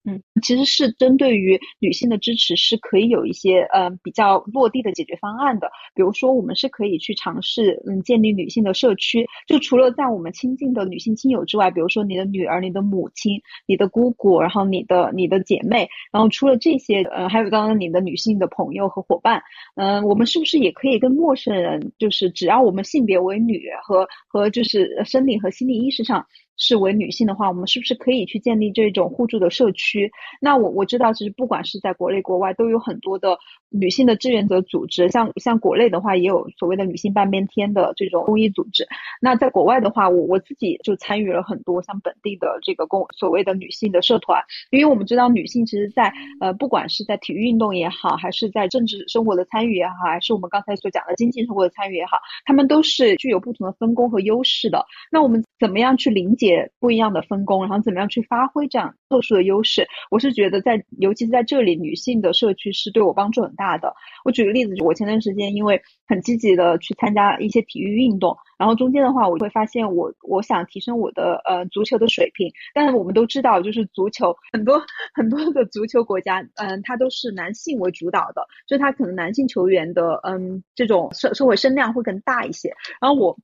[0.04, 5.70] 嗯，其实是针对于女性的支持是可以有一些呃比较落地的解决方案的。
[5.94, 19.40] 比如说，我们是可以去尝试嗯建立女性的社区，就除了在我们亲近的女性亲友之外，比如说你的女儿、你的母亲、你的姑姑，然后你的你的姐妹，然后除了这些，呃，还有刚刚你的女性的朋友和伙伴，
[19.76, 26.26] 嗯，我们是不是也可以跟陌生人，就是只要我们性别为女和和就是生理和心理意识上。
[26.62, 30.12] 是为女性的话，我们是不是可以去建立这种互助的社区？
[30.39, 33.39] 那我我知道，其实不管是在国内国外，都有很多的
[33.72, 35.10] 女性的志愿者组织。
[35.10, 38.88] 像像国内的话，也有所谓的女性半边天的这种公益组织。
[39.20, 44.44] 那在国外的话，我我自己就参与了很多像本地的这个公所谓的女性的社团。
[44.70, 54.86] 因为我们知道，女性其实，在呃不管是在体育运动也好，还是在政治生活的参与也好，还是我们刚才所讲的经济生活的参与也好，她们都是具有不同的分工和优势的。
[55.12, 56.70] 那我们怎么样去理解？
[56.80, 59.88] 不一样的分工，然后怎么样去发挥这样特殊的优势？
[60.10, 63.93] 我是觉得在，尤其是在这里，女性的社区是对我帮助很大大的。
[64.26, 74.82] 我举个例子，我前段时间因为很积极的去参加一些体育运动，然后中间的话，我会发现我我想提升我的呃足球的水平，但是我们都知道，就是足球很多
[75.13, 82.74] 很多的足球国家，嗯，它都是男性为主导的，就它可能男性球员的嗯这种社社会声量会更大一些。
[83.00, 83.38] 然后我。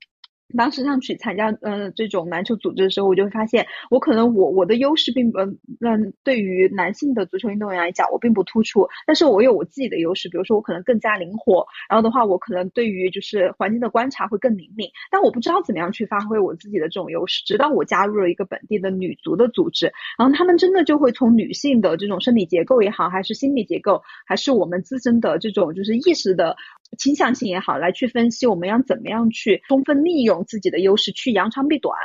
[0.56, 26.56] 当时上去参加嗯这种篮球组织的时候，我就会发现我可能我我的优势并不嗯对于男性的足球运动员来讲我并不突出，但是我有我自己的优势，比如说我可能更加灵活，然后的话我可能对于就是环境的观察会更灵敏，但我不知道怎么样去发挥我自己的这种优势，直到我加入了一个本地的女足的组织，然后他们真的就会从女性的这种生理结构也好，还是心理结构，还是我们自身的这种就是意识的。
[26.98, 31.96] 倾向性也好，来去分析我们要怎么样去充分利用自己的优势去扬长避短。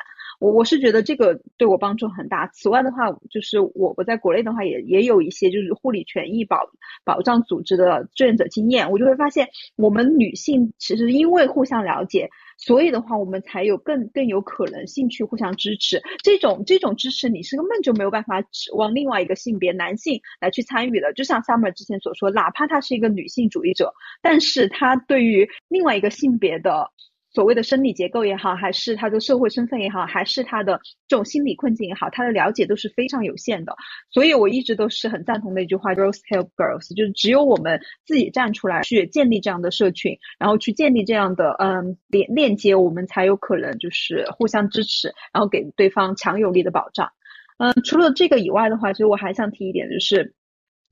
[0.42, 2.48] 我我是觉得这个对我帮助很大。
[2.48, 6.58] 此外的话，就是我我在国内的话也也有一些就是护理权益保
[7.04, 12.28] 保障组织的志愿者经验，我就会发现我们女性其实因为互相了解。
[12.58, 16.02] 所以的话，我们才有更更有可能性去互相支持。
[16.24, 21.12] 这种这种支持，你是根本就没有办法指望另外一个性别男性来去参与的。
[21.12, 26.90] 就像 Summer 之前所说，哪怕他是一个女性主义者，但是他对于另外一个性别的。
[27.32, 33.74] 所谓的生理结构也好，还是他的社会身份也好，还是他的这种心理困境也好，他的了解都是非常有限的。
[34.10, 47.10] 所以我一直都是很赞同的一句话：“Girls help girls”，就是只有我们自己站出来去建立这样的社群，然后去建立这样的嗯链链接，我们才有可能就是互相支持，然后给对方强有力的保障。
[47.58, 50.34] 嗯，除了这个以外的话，其实我还想提一点，就是。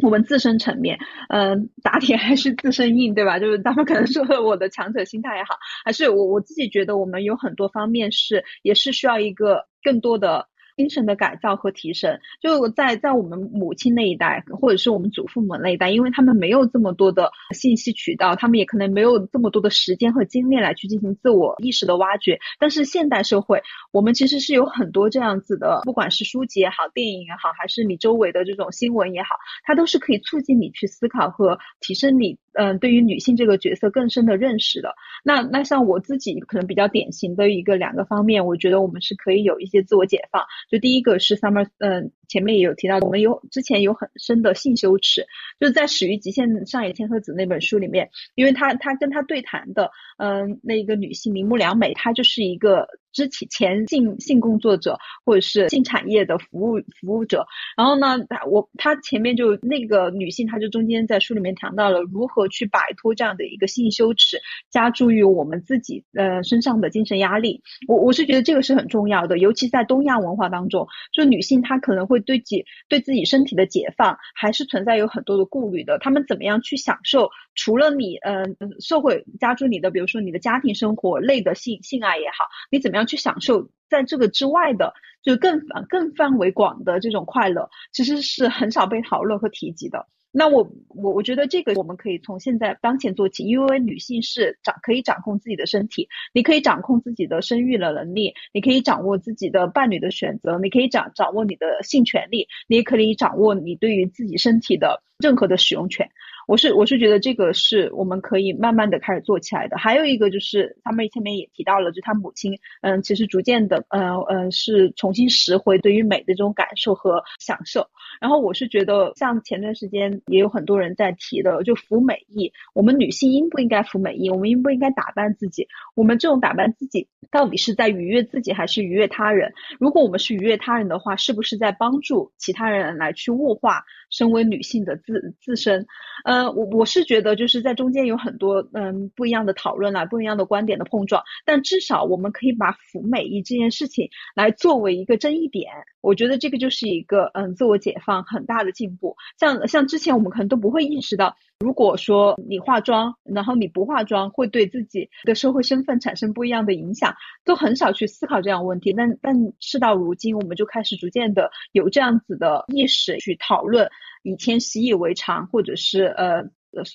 [0.03, 3.39] 我们自身层面，嗯，打铁还是自身硬，对吧？
[3.39, 10.49] 就是他们可能说我的强者心态也好，还是我我自己觉得我们有很多方面是也是需要一个更多的。
[10.81, 22.41] 精神的改造和提升，就在在我们母亲那一代，或者是我们祖父母那一代，因为他们没有这么多的信息渠道，他们也可能没有这么多的时间和精力来去进行自我意识的挖掘。
[22.59, 23.63] 但是现代社会，
[23.93, 29.29] 我们其实是有很多这样子的，不管是书籍也好，电影也好，还是你周围的这种新闻也好，
[29.65, 32.39] 它都是可以促进你去思考和提升你。
[32.53, 40.43] 嗯，对于女性这个角色更深的认识的，那那像我自己可能比较典型的一个两个方面，我觉得我们是可以有一些自我解放。
[40.71, 45.27] 就第一个是 Summer，嗯，前面也有提到，我们有之前有很深的性羞耻，
[45.61, 52.87] 就是在《始于极限上野千鹤子》那本书里面，因为他他跟他对谈的，嗯，那一个女性铃木良美，她就是一个。
[53.13, 57.45] 之前性性工作者或者是性产业的服务服务者，
[57.77, 64.39] 然后呢，她我她前面就那个女性，她就中间在书里面谈到了如何去摆脱这样的一个性羞耻，
[64.71, 67.61] 加注于我们自己呃身上的精神压力。
[67.89, 75.99] 我我是觉得这个是很重要的，尤其在东亚文化当中，就女性她可能会对己对自己身体的解放还是存在有很多的顾虑的。
[75.99, 83.07] 她们怎么样去享受除了你嗯社会加注你的，比如说你的家庭生活类的性性爱也好，你怎么样？
[83.07, 84.93] 去享受在这个之外的，
[85.23, 85.59] 就更
[85.89, 90.07] 更范围广的这种快乐，其实是很少被讨论和提及的。
[90.33, 106.09] 那我我我觉得这个我们可以从现在当前做起，因为女性是掌可以掌控自己的身体，你可以掌控自己的生育的能力，你可以掌握自己的伴侣的选择，你可以掌掌握你的性权利，你也可以掌握你对于自己身体的任何的使用权。
[106.51, 109.79] 我是我是觉得这个是我们可以慢慢的开始做起来的。
[109.79, 117.87] 还有一个就是他们前面也提到了，就他母亲，嗯，其实逐渐的，呃呃，是重新拾回对于美的这种感受和享受。
[118.21, 124.29] 然后我是觉得，像前段时间也有很多人在提的，就服美役，我们女性应不应该服美役？
[124.29, 125.69] 我们应不应该打扮自己？
[125.95, 129.53] 我们这种打扮自己，到底是在愉悦自己还是愉悦他人？
[129.79, 135.87] 如果我们是愉悦他人的话，是不是在帮助其他人来去物化身为女性的自自身？
[136.25, 145.71] 呃，我我是觉得就是在中间有很多嗯不一样的讨论啦，不一样的观点的碰撞，但至少我们可以把服美役这件事情来作为一个争议点，
[146.01, 149.17] 我觉得这个就是一个嗯自我解放很大的进步。
[149.39, 158.95] 像像之前我们可能都不会意识到，如果说你化妆，然后你不化妆会对自己的社会身份产生不一样的影响，都很少去思考这样问题。
[158.95, 163.89] 但但事到如今，我们就开始逐渐的有这样子的意识去讨论。
[164.23, 166.43] 以前习以为常，或者是呃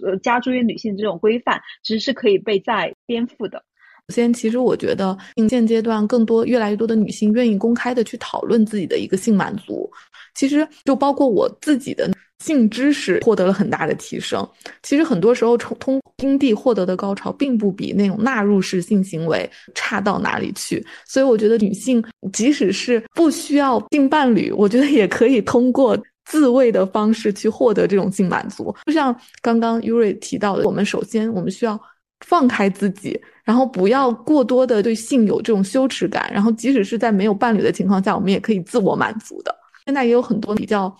[0.03, 3.63] 呃加诸于女性这种规范，其实是可以被再颠覆的。
[4.09, 5.16] 首先，其实我觉得
[5.47, 9.91] 现阶段更多越来越多的女性愿意公开的去讨论自己的一个性满足，
[10.34, 12.07] 其实就包括我自己的
[12.44, 14.48] 性知识获得了很大的提升。
[14.84, 20.86] 其实很多时候从通阴蒂获得的高潮，并不比那种纳入式性行为差到哪里去。
[21.06, 25.98] 所以我觉得女性即使是不需要性伴侣，我觉得也可以通过。
[26.28, 31.80] 自慰的方式去获得这种性满足，就像刚刚 Yuri 提到的，我们首先我们需要
[32.26, 39.56] 放开自己，然后不要过多的对性有这种羞耻感，然后即使是在没有伴侣的情况下，我们也可以自我满足的。
[39.86, 40.92] 现在也有很多比较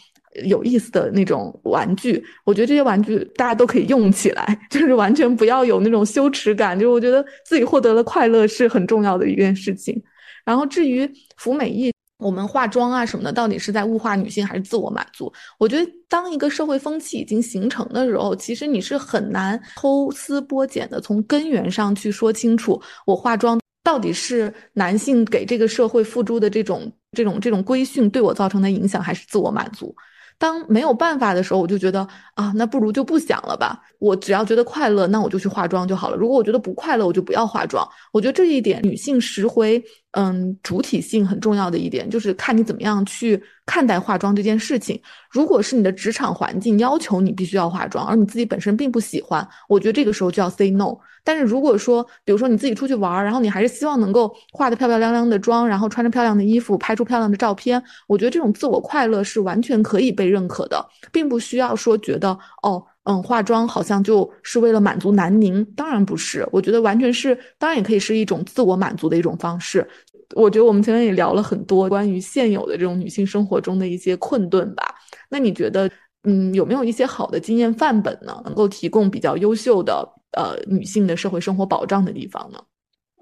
[0.44, 10.02] 有意思的那种玩具，我觉得这些玩具大家都可以用起来， 就是完全不要有那种羞耻感，就是我觉得自己获得了快乐是很重要的一件事情。
[10.44, 11.92] 然后至于服美役。
[12.18, 15.32] 我们化妆啊什么的，到底是在物化女性还是自我满足？
[15.60, 29.94] 我觉得，当一个社会风气已经形成的时候，其实你是很难抽丝剥茧的从根源上去说清楚，我化妆到底是男性给这个社会付诸的这种这种这种规训对我造成的影响，还是自我满足？
[30.38, 33.82] 当没有办法的时候，我就觉得啊，那不如就不想了吧。
[34.00, 36.18] 我只要觉得快乐，那我就去化妆就好了。
[36.18, 37.88] 如果我觉得不快乐，我就不要化妆。
[38.12, 39.82] 我觉得这一点，女性拾回
[40.16, 45.00] 嗯主体性很重要的一点，就是看你怎么样去看待化妆这件事情。
[45.30, 50.98] 如果是你的职场环境要求你必须要化妆，而你自己本身并不喜欢，我觉得这个时候就要 say no。
[51.24, 62.30] 但是如果说，比如说你自己出去玩，然后你还是希望能够化的漂漂亮亮的妆，然后穿着漂亮的衣服，拍出漂亮的照片，我觉得这种自我快乐是完全可以被认可的，并不需要说觉得
[62.62, 69.88] 哦，嗯，化妆好像就是为了满足南宁，当然不是，我觉得完全是，当然也可以是一种自我满足的一种方式。
[70.36, 74.96] 我觉得我们前面也聊了很多关于现有的这种女性生活中的一些困顿吧，
[75.30, 75.90] 那你觉得，
[76.24, 78.42] 嗯，有没有一些好的经验范本呢？
[78.46, 80.08] 能够提供比较优秀的？
[80.38, 82.60] 呃，女性的社会生活保障的地方呢？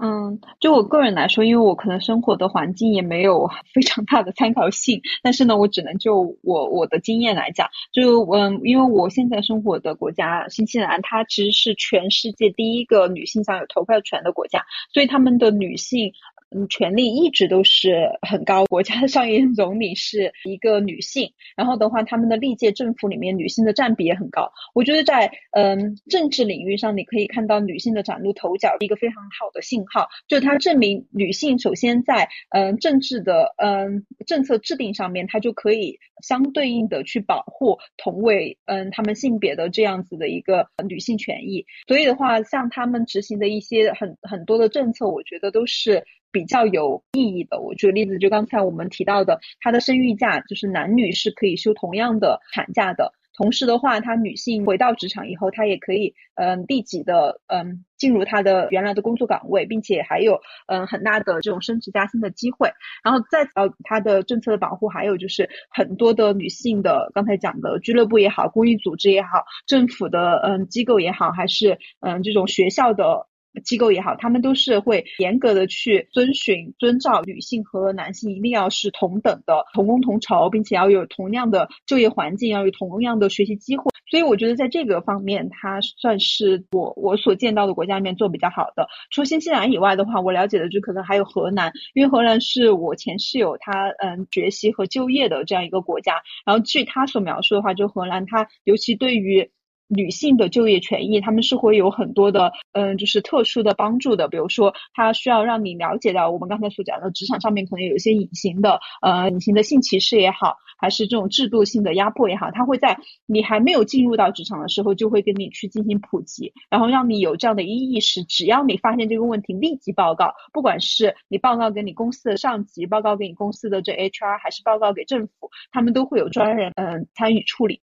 [0.01, 16.11] 嗯，就我个人来说，因为我可能生活的环境也没有 非常大的参考性，但是呢，我只能就我我的经验来讲，就嗯，因为我现在生活的国家新西兰，它其实是全世界第一个女性享有投票权的国家，所以他们的女性。
[16.55, 18.65] 嗯，权力一直都是很高。
[18.65, 24.51] 国家的上一任总理是一个女性，然后的话，他们的历届政府里面女性的占比也很高。
[24.73, 41.65] 我觉得在嗯政治领域上，你可以看到女性的崭露头角，一个非常好的信号，就它证明女性首先在嗯政治的嗯政策制定上面，它就可以相对应的去保护同为嗯他们性别的这样子的一个女性权益。
[41.87, 46.03] 所以的话，像他们执行的一些很很多的政策，我觉得都是。
[46.33, 53.13] 比较有意义的，我举个例子，就刚才我们提到的，她的生育假就是男女是可以休同样的产假的。
[53.35, 62.71] 同时的话，她女性回到职场以后，她也可以嗯立即的嗯进入她的原来的工作岗位，并且还有嗯很大的这种升职加薪的机会。
[63.03, 73.27] 然后再呃她的政策的保护，还有就是很多的女性的刚才讲的俱乐部也好，公益组织也好，政府的嗯机构也好，还是嗯这种学校的。
[73.63, 83.91] 机构也好，他们都是会严格的去遵循、遵照女性和男性一定要是同等的、同工同酬，并且要有同样的就业环境，要有同样的学习机会。
[84.09, 88.87] 所以我觉得在这个方面，它算是我我所见到的国家里面做比较好的。
[89.09, 96.21] 除新西兰以外的话，我了解的就可能还有荷兰，因为荷兰是我前室友他嗯学习和就业的这样一个国家。
[96.45, 99.49] 然后据他所描述的话，就荷兰，他尤其对于
[99.87, 104.27] 女性的就业权益，他们是会有很多的，嗯，就是特殊的帮助的。
[104.27, 118.23] 比如说，他需要让你了解到我们刚才所讲的职场上面可能有一些隐形的，呃，隐形的性歧视也好，还是这种制度性的压迫也好，他会在你还没有进入到职场的时候，就会跟你去进行普及，然后让你有这样的一意识。
[118.23, 127.81] 只要你发现这个问题，立即报告，不管是你报告给你公司的上级，报告给你公司的这 HR，还是报告给政府，他们都会有专人嗯参与处理。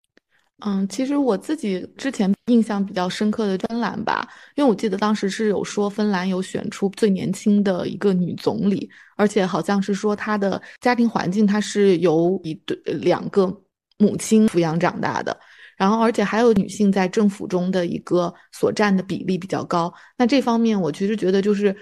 [0.65, 13.45] 嗯，其实我自己之前印象比较深刻的芬兰吧，因为我记得当时是有说芬兰有选出最年轻的一个女总理，而且好像是说她的家庭环境她是由一对两个
[13.99, 15.39] 母亲抚养长大的，
[15.77, 19.93] 然后而且还有女性在政府中的一个所占的比例比较高。
[20.17, 21.75] 那这方面我其实觉得就是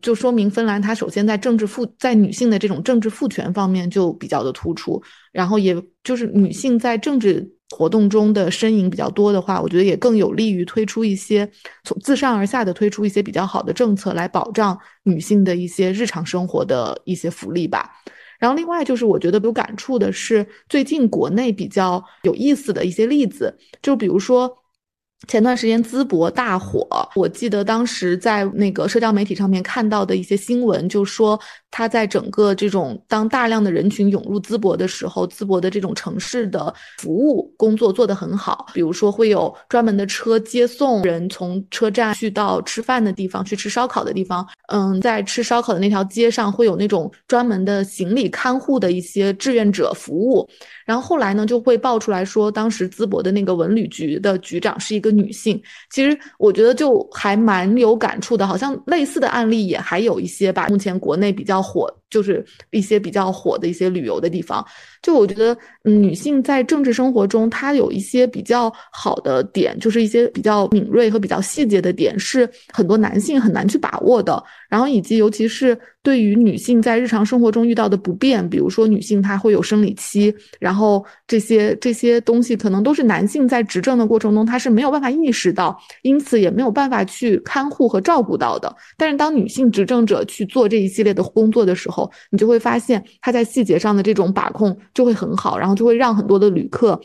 [0.00, 7.52] 就说明芬兰它首先在政治赋在女性的这种政治赋权方面就比较的突出，然后也就是女性在政治。
[7.74, 11.50] 活动中的身影比较多的话，我觉得也更有利于推出一些
[11.82, 17.90] 从自上而下的推出一些比较好的政策，来保障女性的一些日常生活的一些福利吧。
[18.38, 24.56] 然后另外就是我觉得有感触的是，最近国内比较有意思的一些例子，就比如说。
[25.26, 31.38] 前段时间淄博大火，我记得当时在那个社交媒体上面看到的一些新闻，就说
[31.70, 50.48] 他在整个这种当大量的人群涌入淄博的时候，淄博的这种城市的服务工作做得很好，比如说会有专门的车接送人从车站去到吃饭的地方，去吃烧烤的地方，嗯，在吃烧烤的那条街上会有那种专门的行李看护的一些志愿者服务。
[50.84, 55.60] 然后后来呢，就会爆出来说，当时淄博的那个文旅局的局长是一个女性。
[55.90, 60.66] 其实我觉得就还蛮有感触的，好像类似的案例也还有一些吧。
[60.68, 64.64] 目前国内比较火，就是一些比较火的一些旅游的地方。
[65.02, 74.40] 就我觉得，女性在政治生活中，她有一些比较好的点，就是一些比较敏锐和比较细节的点，是很多男性很难去把握的。
[74.68, 88.74] 然后以及尤其是对于女性在日常生活中遇到的不便，比如说女性她会有生理期，然后这些这些东西可能都是男性在执政的过程中他是没有办法意识到，因此也没有办法去看护和照顾到的。
[88.96, 97.00] 但是当女性执政者去做这一系列的工作的时候，你就会发现它在细节上的这种把控就会很好，然后就会让很多的旅客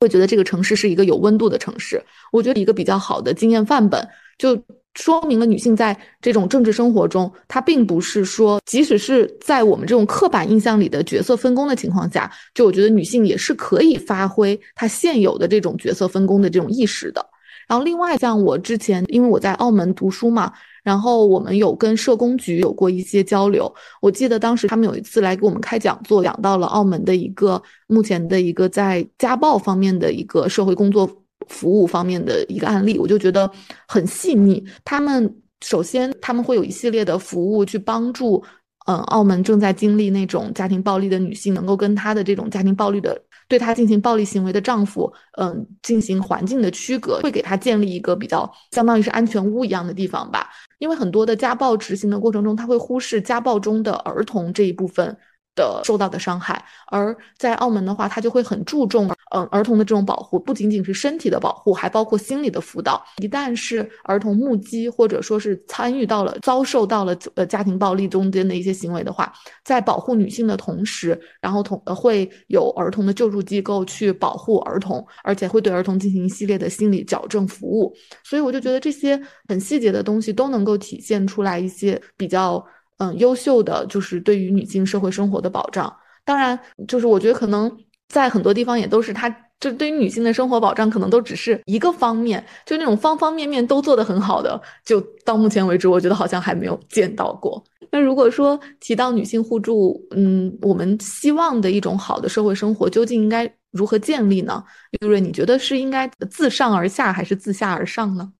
[0.00, 2.02] 会觉得这个城市是一个有温度的城市。
[2.32, 4.60] 我觉得一个比较好的经验范本就。
[4.94, 17.24] 说明了女性在这种政治生活中，她并不是说，即使是在我们这种刻板印象里的角色分工的情况下，就我觉得女性也是可以发挥她现有的这种角色分工的这种意识的。
[17.66, 20.52] 然后另外，像我之前因为我在澳门读书嘛，
[20.82, 23.72] 然后我们有跟社工局有过一些交流。
[24.00, 31.08] 我记得当时他们有一次来给我们开讲座，讲到了澳门的一个目前的一个在家暴方面的一个社会工作。
[31.48, 33.50] 服务方面的一个案例，我就觉得
[33.88, 34.64] 很细腻。
[34.84, 35.28] 他们
[35.60, 38.40] 首先他们会有一系列的服务去帮助，
[38.86, 43.20] 嗯，澳门正在经历那种家庭暴力的女性，能够跟她的这种家庭暴力的
[43.52, 50.48] 对她进行暴力行为的丈夫，嗯，进行环境的区隔，会给她建立一个比较相当于是安全屋一样的地方吧。
[50.78, 55.14] 因为很多的家暴执行的过程中，他会忽视家暴中的儿童这一部分。
[55.54, 63.02] 的受到的伤害，而在澳门的话，他就会很注重，嗯，儿童的这种保护，不仅仅是身体的保护，还包括心理的辅导。
[63.22, 69.32] 一旦是儿童目击或者说是参与到了、遭受到了呃家庭暴力中间的一些行为的话，
[69.64, 77.94] 在保护女性的同时，然后同呃会有儿童的救助机构去保护儿童，而且会对儿童进行一系列的心理矫正服务。
[78.22, 82.64] 所以我就觉得这些很细节的东西都能够体现出来一些比较。
[82.98, 85.92] 嗯，优秀的就是对于女性社会生活的保障。
[86.24, 86.56] 当然，
[86.86, 87.68] 就是我觉得可能
[88.12, 97.64] 在很多地方也都是，它就对于女性的生活保障可能都只是一个方面，就那种方方面面都做得很好的，就到目前为止，我觉得好像还没有见到过。
[97.90, 104.62] 那如果说提到女性互助，嗯，我们希望的一种好的社会生活究竟应该如何建立呢？
[105.00, 108.30] 玉瑞，你觉得是应该自上而下还是自下而上呢？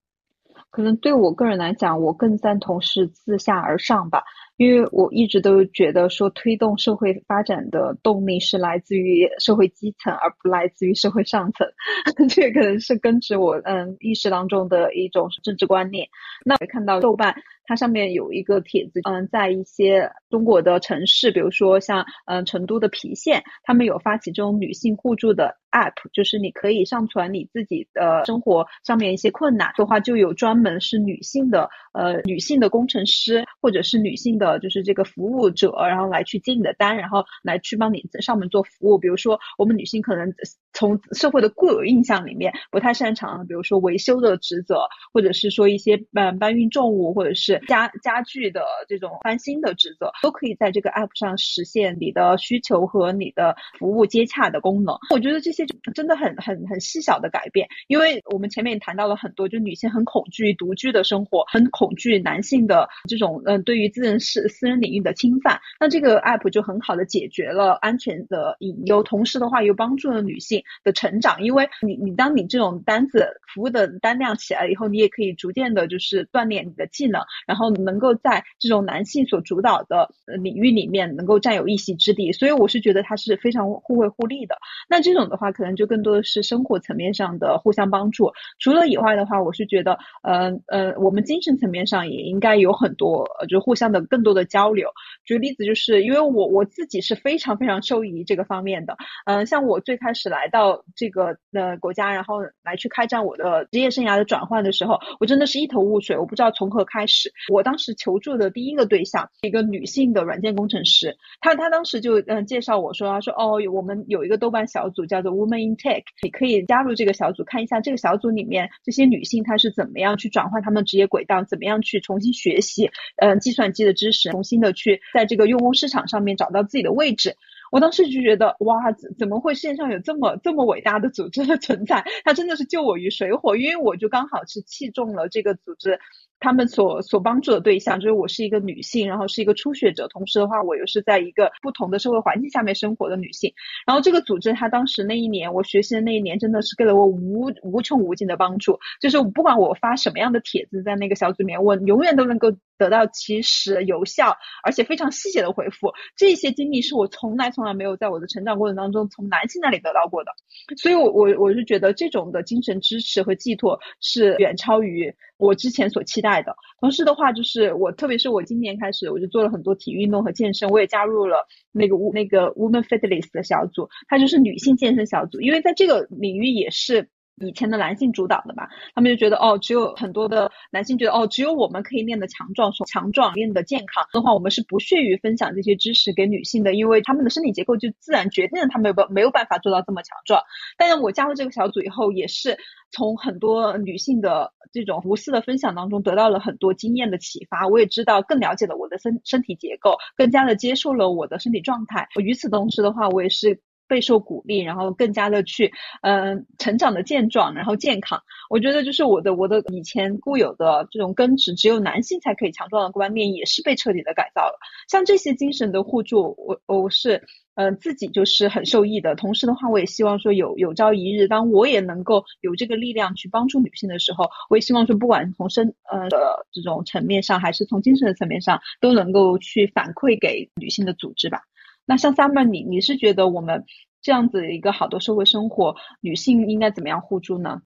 [0.69, 4.23] 可能对我个人来讲，我更赞同是自下而上吧。
[4.57, 11.67] 因为我一直都觉得说，推动社会发展的动力是来自于社会基层，而不来自于社会上层。
[12.29, 16.07] 这可能是根植我嗯意识当中的一种政治观念。
[16.45, 17.35] 那看到豆瓣。
[17.65, 38.97] 它上面有一个帖子，嗯，在一些中国的城市，比如说像嗯成都的郫县，他们有发起这种女性互助的 app，就是你可以上传你自己的生活上面一些困难的话，就有专门是女性的呃女性的工程师或者是女性的就是这个服务者，然后来去接你的单，然后来去帮你上门做服务。
[38.97, 40.33] 比如说我们女性可能
[40.73, 44.81] 从社会的固有印象里面不太擅长，比如说维修的职责，
[45.13, 54.95] 或者是说一些嗯搬运重物，或者是家家具的这种翻新的职责，都可以在这个 app 上实现你的需求和你的服务接洽的功能。
[55.09, 65.59] 我觉得这些就真的很很很细小的改变，因为我们前面也谈到了很多，就女性很恐惧独居的生活，很恐惧男性的这种嗯对于自人私私人领域的侵犯。
[65.79, 77.73] 那这个 app 就很好的解决了安全的隐忧，同时的话又帮助了女性的成长，因为你你当你这种单子服务的单量起来以后，你也可以逐渐的就是锻炼你的技能，然后。
[77.83, 80.07] 能够在这种男性所主导的
[80.41, 84.55] 领域里面能够占有一席之地，所以我是觉得它是非常互惠互利的。
[84.87, 88.31] 那这种的话，可能就更多的是生活层面上的互相帮助。
[88.59, 94.89] 除了以外的话，我是觉得，呃呃，我们精神层面上也应该有很多，就互相的更多的交流。
[95.25, 98.95] 举个例子，就是因为我我自己是非常非常受益于这个方面的。
[99.25, 107.32] 嗯，像我最开始来到这个呃国家，然后来去开展我的职业生涯的转换的时候，我真的是一头雾水，我不知道从何开始。
[107.51, 127.35] 我当时求助的第一个对象，一个女性的软件工程师，她她当时就嗯介绍我说，她说哦，我们有一个豆瓣小组叫做 Woman in Tech，你可以加入这个小组，看一下这个小组里面这些女性她是怎么样去转换她们职业轨道，怎么样去重新学习嗯计算机的知识，重新的去在这个用工市场上面找到自己的位置。
[127.71, 132.05] 我当时就觉得哇，怎怎么会线上有这么这么伟大的组织的存在？
[132.23, 135.99] 它真的是救我于水火，因为我就刚好是器重了这个组织。
[136.43, 143.53] 他们所所帮助的对象就是我是一个女性，然后是一个初学者，同时的话我又是在一个不同的社会环境下面生活的女性。
[143.87, 148.77] 然后这个组织，他当时那一年我学习的那一年，真的是给了我无无穷无尽的帮助。
[148.99, 154.35] 就是不管我发什么样的帖子在那个小组里面，我永远都能够得到及时、有效
[154.65, 155.93] 而且非常细节的回复。
[156.17, 160.31] 这些经历是我从来从来没有在我的成长过程当中从男性那里得到过的。
[160.75, 165.15] 所以，我我我是觉得这种的精神支持和寄托是远超于。
[165.37, 177.09] 我之前所期待的，同时的话，就是我，特别是我今年开始，我就做了很多体育运动和健身，我也加入了那个那个 Woman Fitness 的小组，它就是女性健身小组，因为在这个领域也是。
[177.41, 190.41] 以前的男性主导的吧，他们就觉得哦，只有很多的男性觉得哦，只有我们可以练得强壮，强壮练得健康的话，我们是不屑于分享这些知识给女性的，因为他们的身体结构就自然决定了他们没有办没有办法做到这么强壮。
[190.77, 192.57] 但是我加入这个小组以后，也是
[192.91, 202.07] 从很多女性的这种无私的分享当中得到了很多经验的启发，我也知道更了解了我的身身体结构，更加的接受了我的身体状态。
[202.21, 203.59] 与此同时的话，我也是。
[203.87, 205.71] 备受鼓励，然后更加的去，
[206.01, 208.21] 嗯，成长的健壮，然后健康。
[208.49, 214.57] 我觉得就是我的我的以前固有的这种根植，只有男性才可以强壮的观念，也是被彻底的改造了。
[214.87, 217.23] 像这些精神的互助，我我是，
[217.55, 219.15] 嗯，自己就是很受益的。
[219.15, 231.41] 同时的话，我也希望说有有朝一日，当我也能够有这个力量去帮助女性的时候，我也希望说，不管从身呃的这种层面上，还是从精神的层面上，都能够去反馈给女性的组织吧。
[231.85, 233.63] 那像 Summer，你你是觉得我们
[234.01, 237.61] 这样子一个好的社会生活，女性应该怎么样互助呢？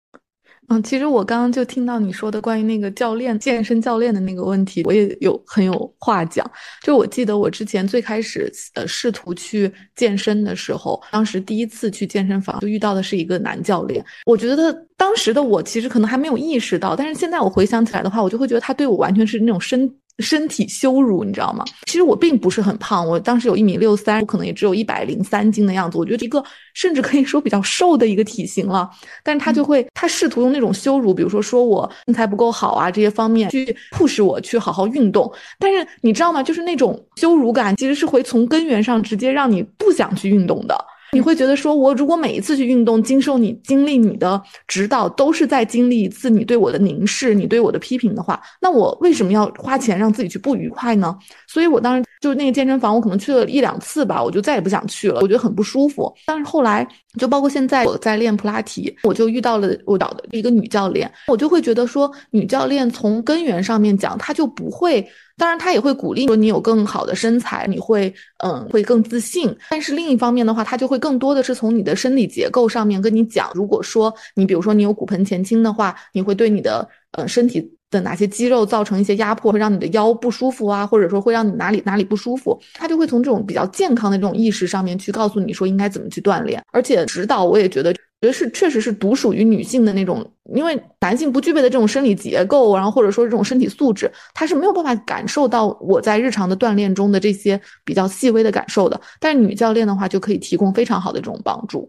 [0.70, 6.50] 嗯，其实我刚刚就听到你说的关于那个教练、健身教练的那个问题，我也有很有话讲。
[6.84, 14.04] 就我记得我之前最开始呃试图去健身的时候，当时第一次去健身房就遇到的是一个男教练。
[14.26, 19.90] 我觉得当时的我其实可能还没有意识到，但是现在我回想起来的话，我就会觉得他对我完全是那种身。
[20.20, 21.64] 身体羞辱，你知道吗？
[21.86, 25.98] 其实我并不是很胖，我当时有一米六三，我可能也只有一百零三斤的样子。
[25.98, 26.44] 我觉得一个
[26.74, 28.90] 甚至可以说比较瘦的一个体型了。
[29.24, 35.32] 但是他就会，他试图用那种羞辱，比如说说我身材不够好啊这些方面去迫使我去好好运动。
[35.60, 36.42] 但是你知道吗？
[36.42, 40.76] 就是那种羞辱感，其实是会从根源上直接让你不想去运动的。
[41.12, 51.18] 你会觉得说，我如果每一次去运动，经受你经历你的指导，都是在经历一次你对我的凝视，你对我的批评的话，那我为什么要花钱让自己去不愉快呢？
[51.48, 56.14] 所以我当时就那个健身房，我可能去了一两次吧，我就再也不想去了，我觉得很不舒服。
[56.26, 56.88] 但是后来，
[57.18, 65.08] 就包括现在我在练普拉提，我就遇到了我找的一个女教练，我就会觉得说，女教练从根源上面讲，她就不会。
[65.38, 68.12] 当然，他也会鼓励说你有更好的身材，你会
[68.44, 69.56] 嗯会更自信。
[69.70, 87.94] 但是另一方面的话，他就会更多的是从你的生理结构上面跟你讲，如果说你比如说你有骨盆前倾的话，你会对你的呃身体的哪些肌肉造成一些压迫，会让你的腰不舒服啊，或者说会让你哪里哪里不舒服，他就会从这种比较健康的这种意识上面去告诉你说应该怎么去锻炼，而且指导我也觉得。
[88.20, 99.00] 觉得是，确实是独属于女性的那种，因为男性不具备的这种生理结构，然后或者说这种身体素质，他是没有办法感受到我在日常的锻炼中的这些比较细微的感受的。
[99.20, 101.88] 但是女教练的话，就可以提供非常好的这种帮助。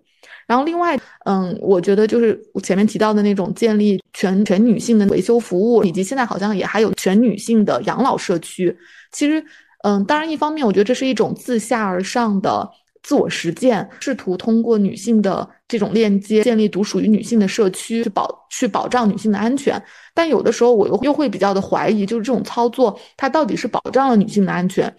[0.48, 8.76] 然后另外，嗯，我觉得就是我前面提到的那种建立全全女性的维修服务，以及现在好像也还有全女性的养老社区。
[9.12, 9.44] 其实，
[9.84, 12.68] 嗯，当然一方面，我觉得这是一种自下而上的。
[13.00, 19.80] 自我实践，试图通过女性的这种链接，建立独属于女性的社区，去保去保障女性的安全。
[20.12, 24.92] 但有的时候，我又又会比较的怀疑，就是这种操作，它到底是保障了女性的安全，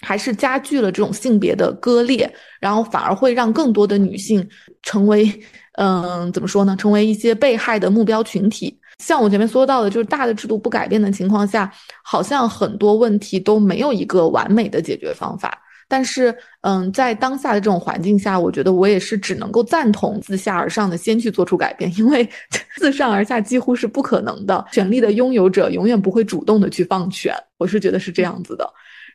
[0.00, 2.30] 还是加剧了这种性别的割裂，
[2.60, 4.46] 然后反而会让更多的女性
[4.82, 5.30] 成为，
[5.78, 6.76] 嗯，怎么说呢？
[6.76, 8.78] 成为一些被害的目标群体。
[8.98, 11.72] 像我前面说到的，就是大的制度不改变的情况下，
[12.04, 15.58] 好像很多问题都没有一个完美的解决方法。
[15.88, 22.28] 但是，嗯，在当下的这种环境下，我觉得我也是只能够赞同自下而上的先去做出改变，因为
[22.78, 24.64] 自上而下几乎是不可能的。
[24.70, 28.70] 权力的拥有者永远不会主动的去放权，我是觉得是这样子的。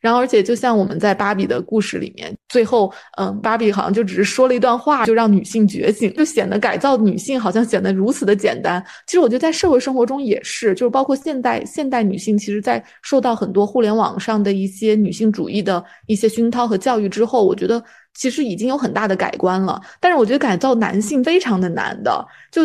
[0.06, 8.86] 然后，而且就像我们在芭比的故事里面，最后，嗯，芭比好像就只是说了一段话，就让女性觉醒，就显得改造女性好像显得如此的简单。
[9.08, 17.84] 其实我觉得在社会生活中也是，就是包括现代现代女性，其实在受到很多互联网上的一些女性主义的一些熏陶和教育之后，我觉得
[18.14, 19.82] 其实已经有很大的改观了。
[20.00, 22.62] 但是我觉得改造男性非常的难的，就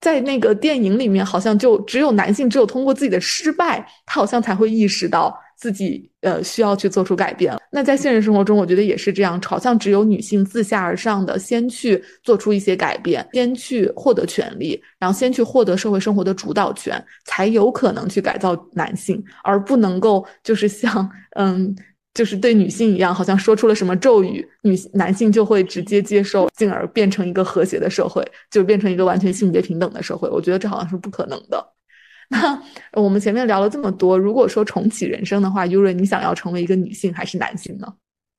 [0.00, 5.38] 在那个电影里面，好像就只有男性只有通过自己的失败，他好像才会意识到。
[5.60, 21.76] 自己呃需要去做出改变那在现实生活中，我觉得也是这样，好像只有女性自下而上的先去做出一些改变，先去获得权利，然后先去获得社会生活的主导权，才有可能去改造男性，而不能够就是像嗯，
[22.14, 30.26] 就是对女性一样，好像说出了什么咒语，女男性就会直接接受，进而变成一个和谐的社会，就变成一个完全性别平等的社会。
[30.30, 31.64] 我觉得这好像是不可能的。
[32.92, 37.92] 那我们前面聊了这么多，如果说重启人生的话，优瑞，你想要成为一个女性还是男性呢？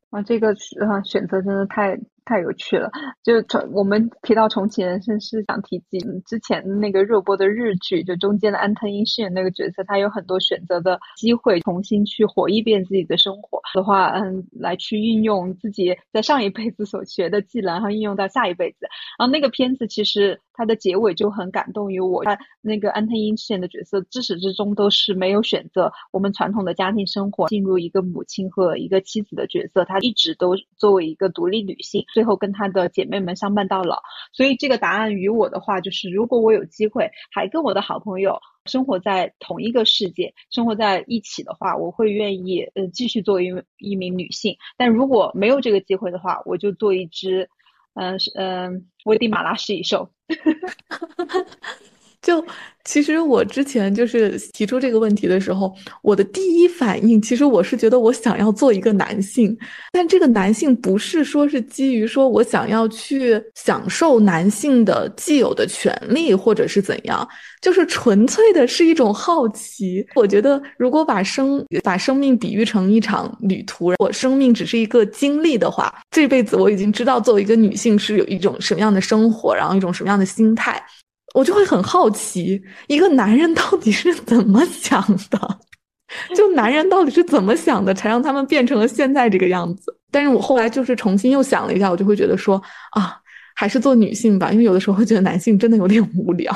[0.10, 2.00] 啊，这个啊选择真的太。
[2.24, 2.90] 太有趣了，
[3.24, 18.88] 就重我们提到重启人生是想提及之前那个热播的日剧，就中间的安藤英饰演那个角色，他有很多选择的机会，重新去活一遍自己的生活的话，嗯，来去运用自己在上一辈子所学的技能，然后应用到下一辈子。
[19.18, 32.06] 然后那个片子其实它的结尾就很感动于我，他那个安藤英饰演的角色自始至终都是没有选择我们传统的家庭生活，进入一个母亲和一个妻子的角色，她一直都作为一个独立女性。
[32.12, 34.02] 最后跟她的姐妹们相伴到老，
[34.34, 43.48] 所以这个答案与我的话就是，如果我有机会还跟我的好朋友生活在同一个世界，生活在一起的话，我会愿意呃继续做一
[43.78, 44.56] 一名女性。
[44.78, 47.50] 但如果没有这个机会的话，我就做一只
[47.96, 50.12] 嗯是嗯危地马拉食蚁兽。
[52.22, 52.44] 就
[52.86, 59.56] 其实我之前就是提出这个问题的时候，我的第一反应其实我是觉得我想要做一个男性，
[59.92, 67.28] 但这个男性不是说是基于说我想要去享受男性的既有的权利或者是怎样，
[67.62, 70.06] 就是纯粹的是一种好奇。
[70.16, 80.84] 我觉得如果把生把生命比喻成一场旅途，我生命只是一个经历的话，这辈子我已经知道作为一个女性是有一种什么样的生活，然后一种什么样的心态。
[81.34, 85.60] 我就会很好奇，一个男人到底是怎么想的？
[86.36, 89.96] 就男人到底是怎么想的，才让他们变成了现在这个样子？
[90.12, 92.62] 但是我后来就是重新又想了一下，我就会觉得说
[92.92, 93.18] 啊，
[93.56, 96.54] 还是做女性吧，因为有的时候会觉得男性真的有点无聊。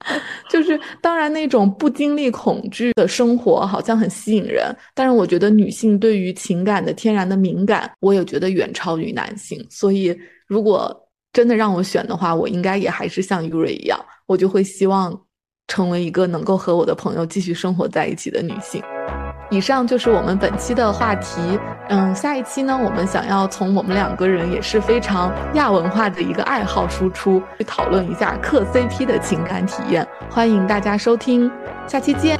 [0.48, 9.66] 就是当然那种不经历恐惧的生活好像很吸引人，但是我觉得女性对于情感的天然的敏感，我也觉得远超于男性。
[9.68, 10.16] 所以
[10.46, 10.96] 如果
[11.32, 15.16] 真的让我选的话，我应该也还是像 Yuri 一样，我就会希望
[15.68, 18.82] 成为一个能够和我的朋友继续生活在一起的女性。
[19.52, 21.40] 以上就是我们本期的话题。
[21.88, 30.06] 嗯，下一期呢，我们想要从我们两个人也是非常亚文化的一个爱好输出，去讨论一下嗑 CP 的情感体验。
[30.30, 31.50] 欢迎大家收听，
[31.88, 32.38] 下期见。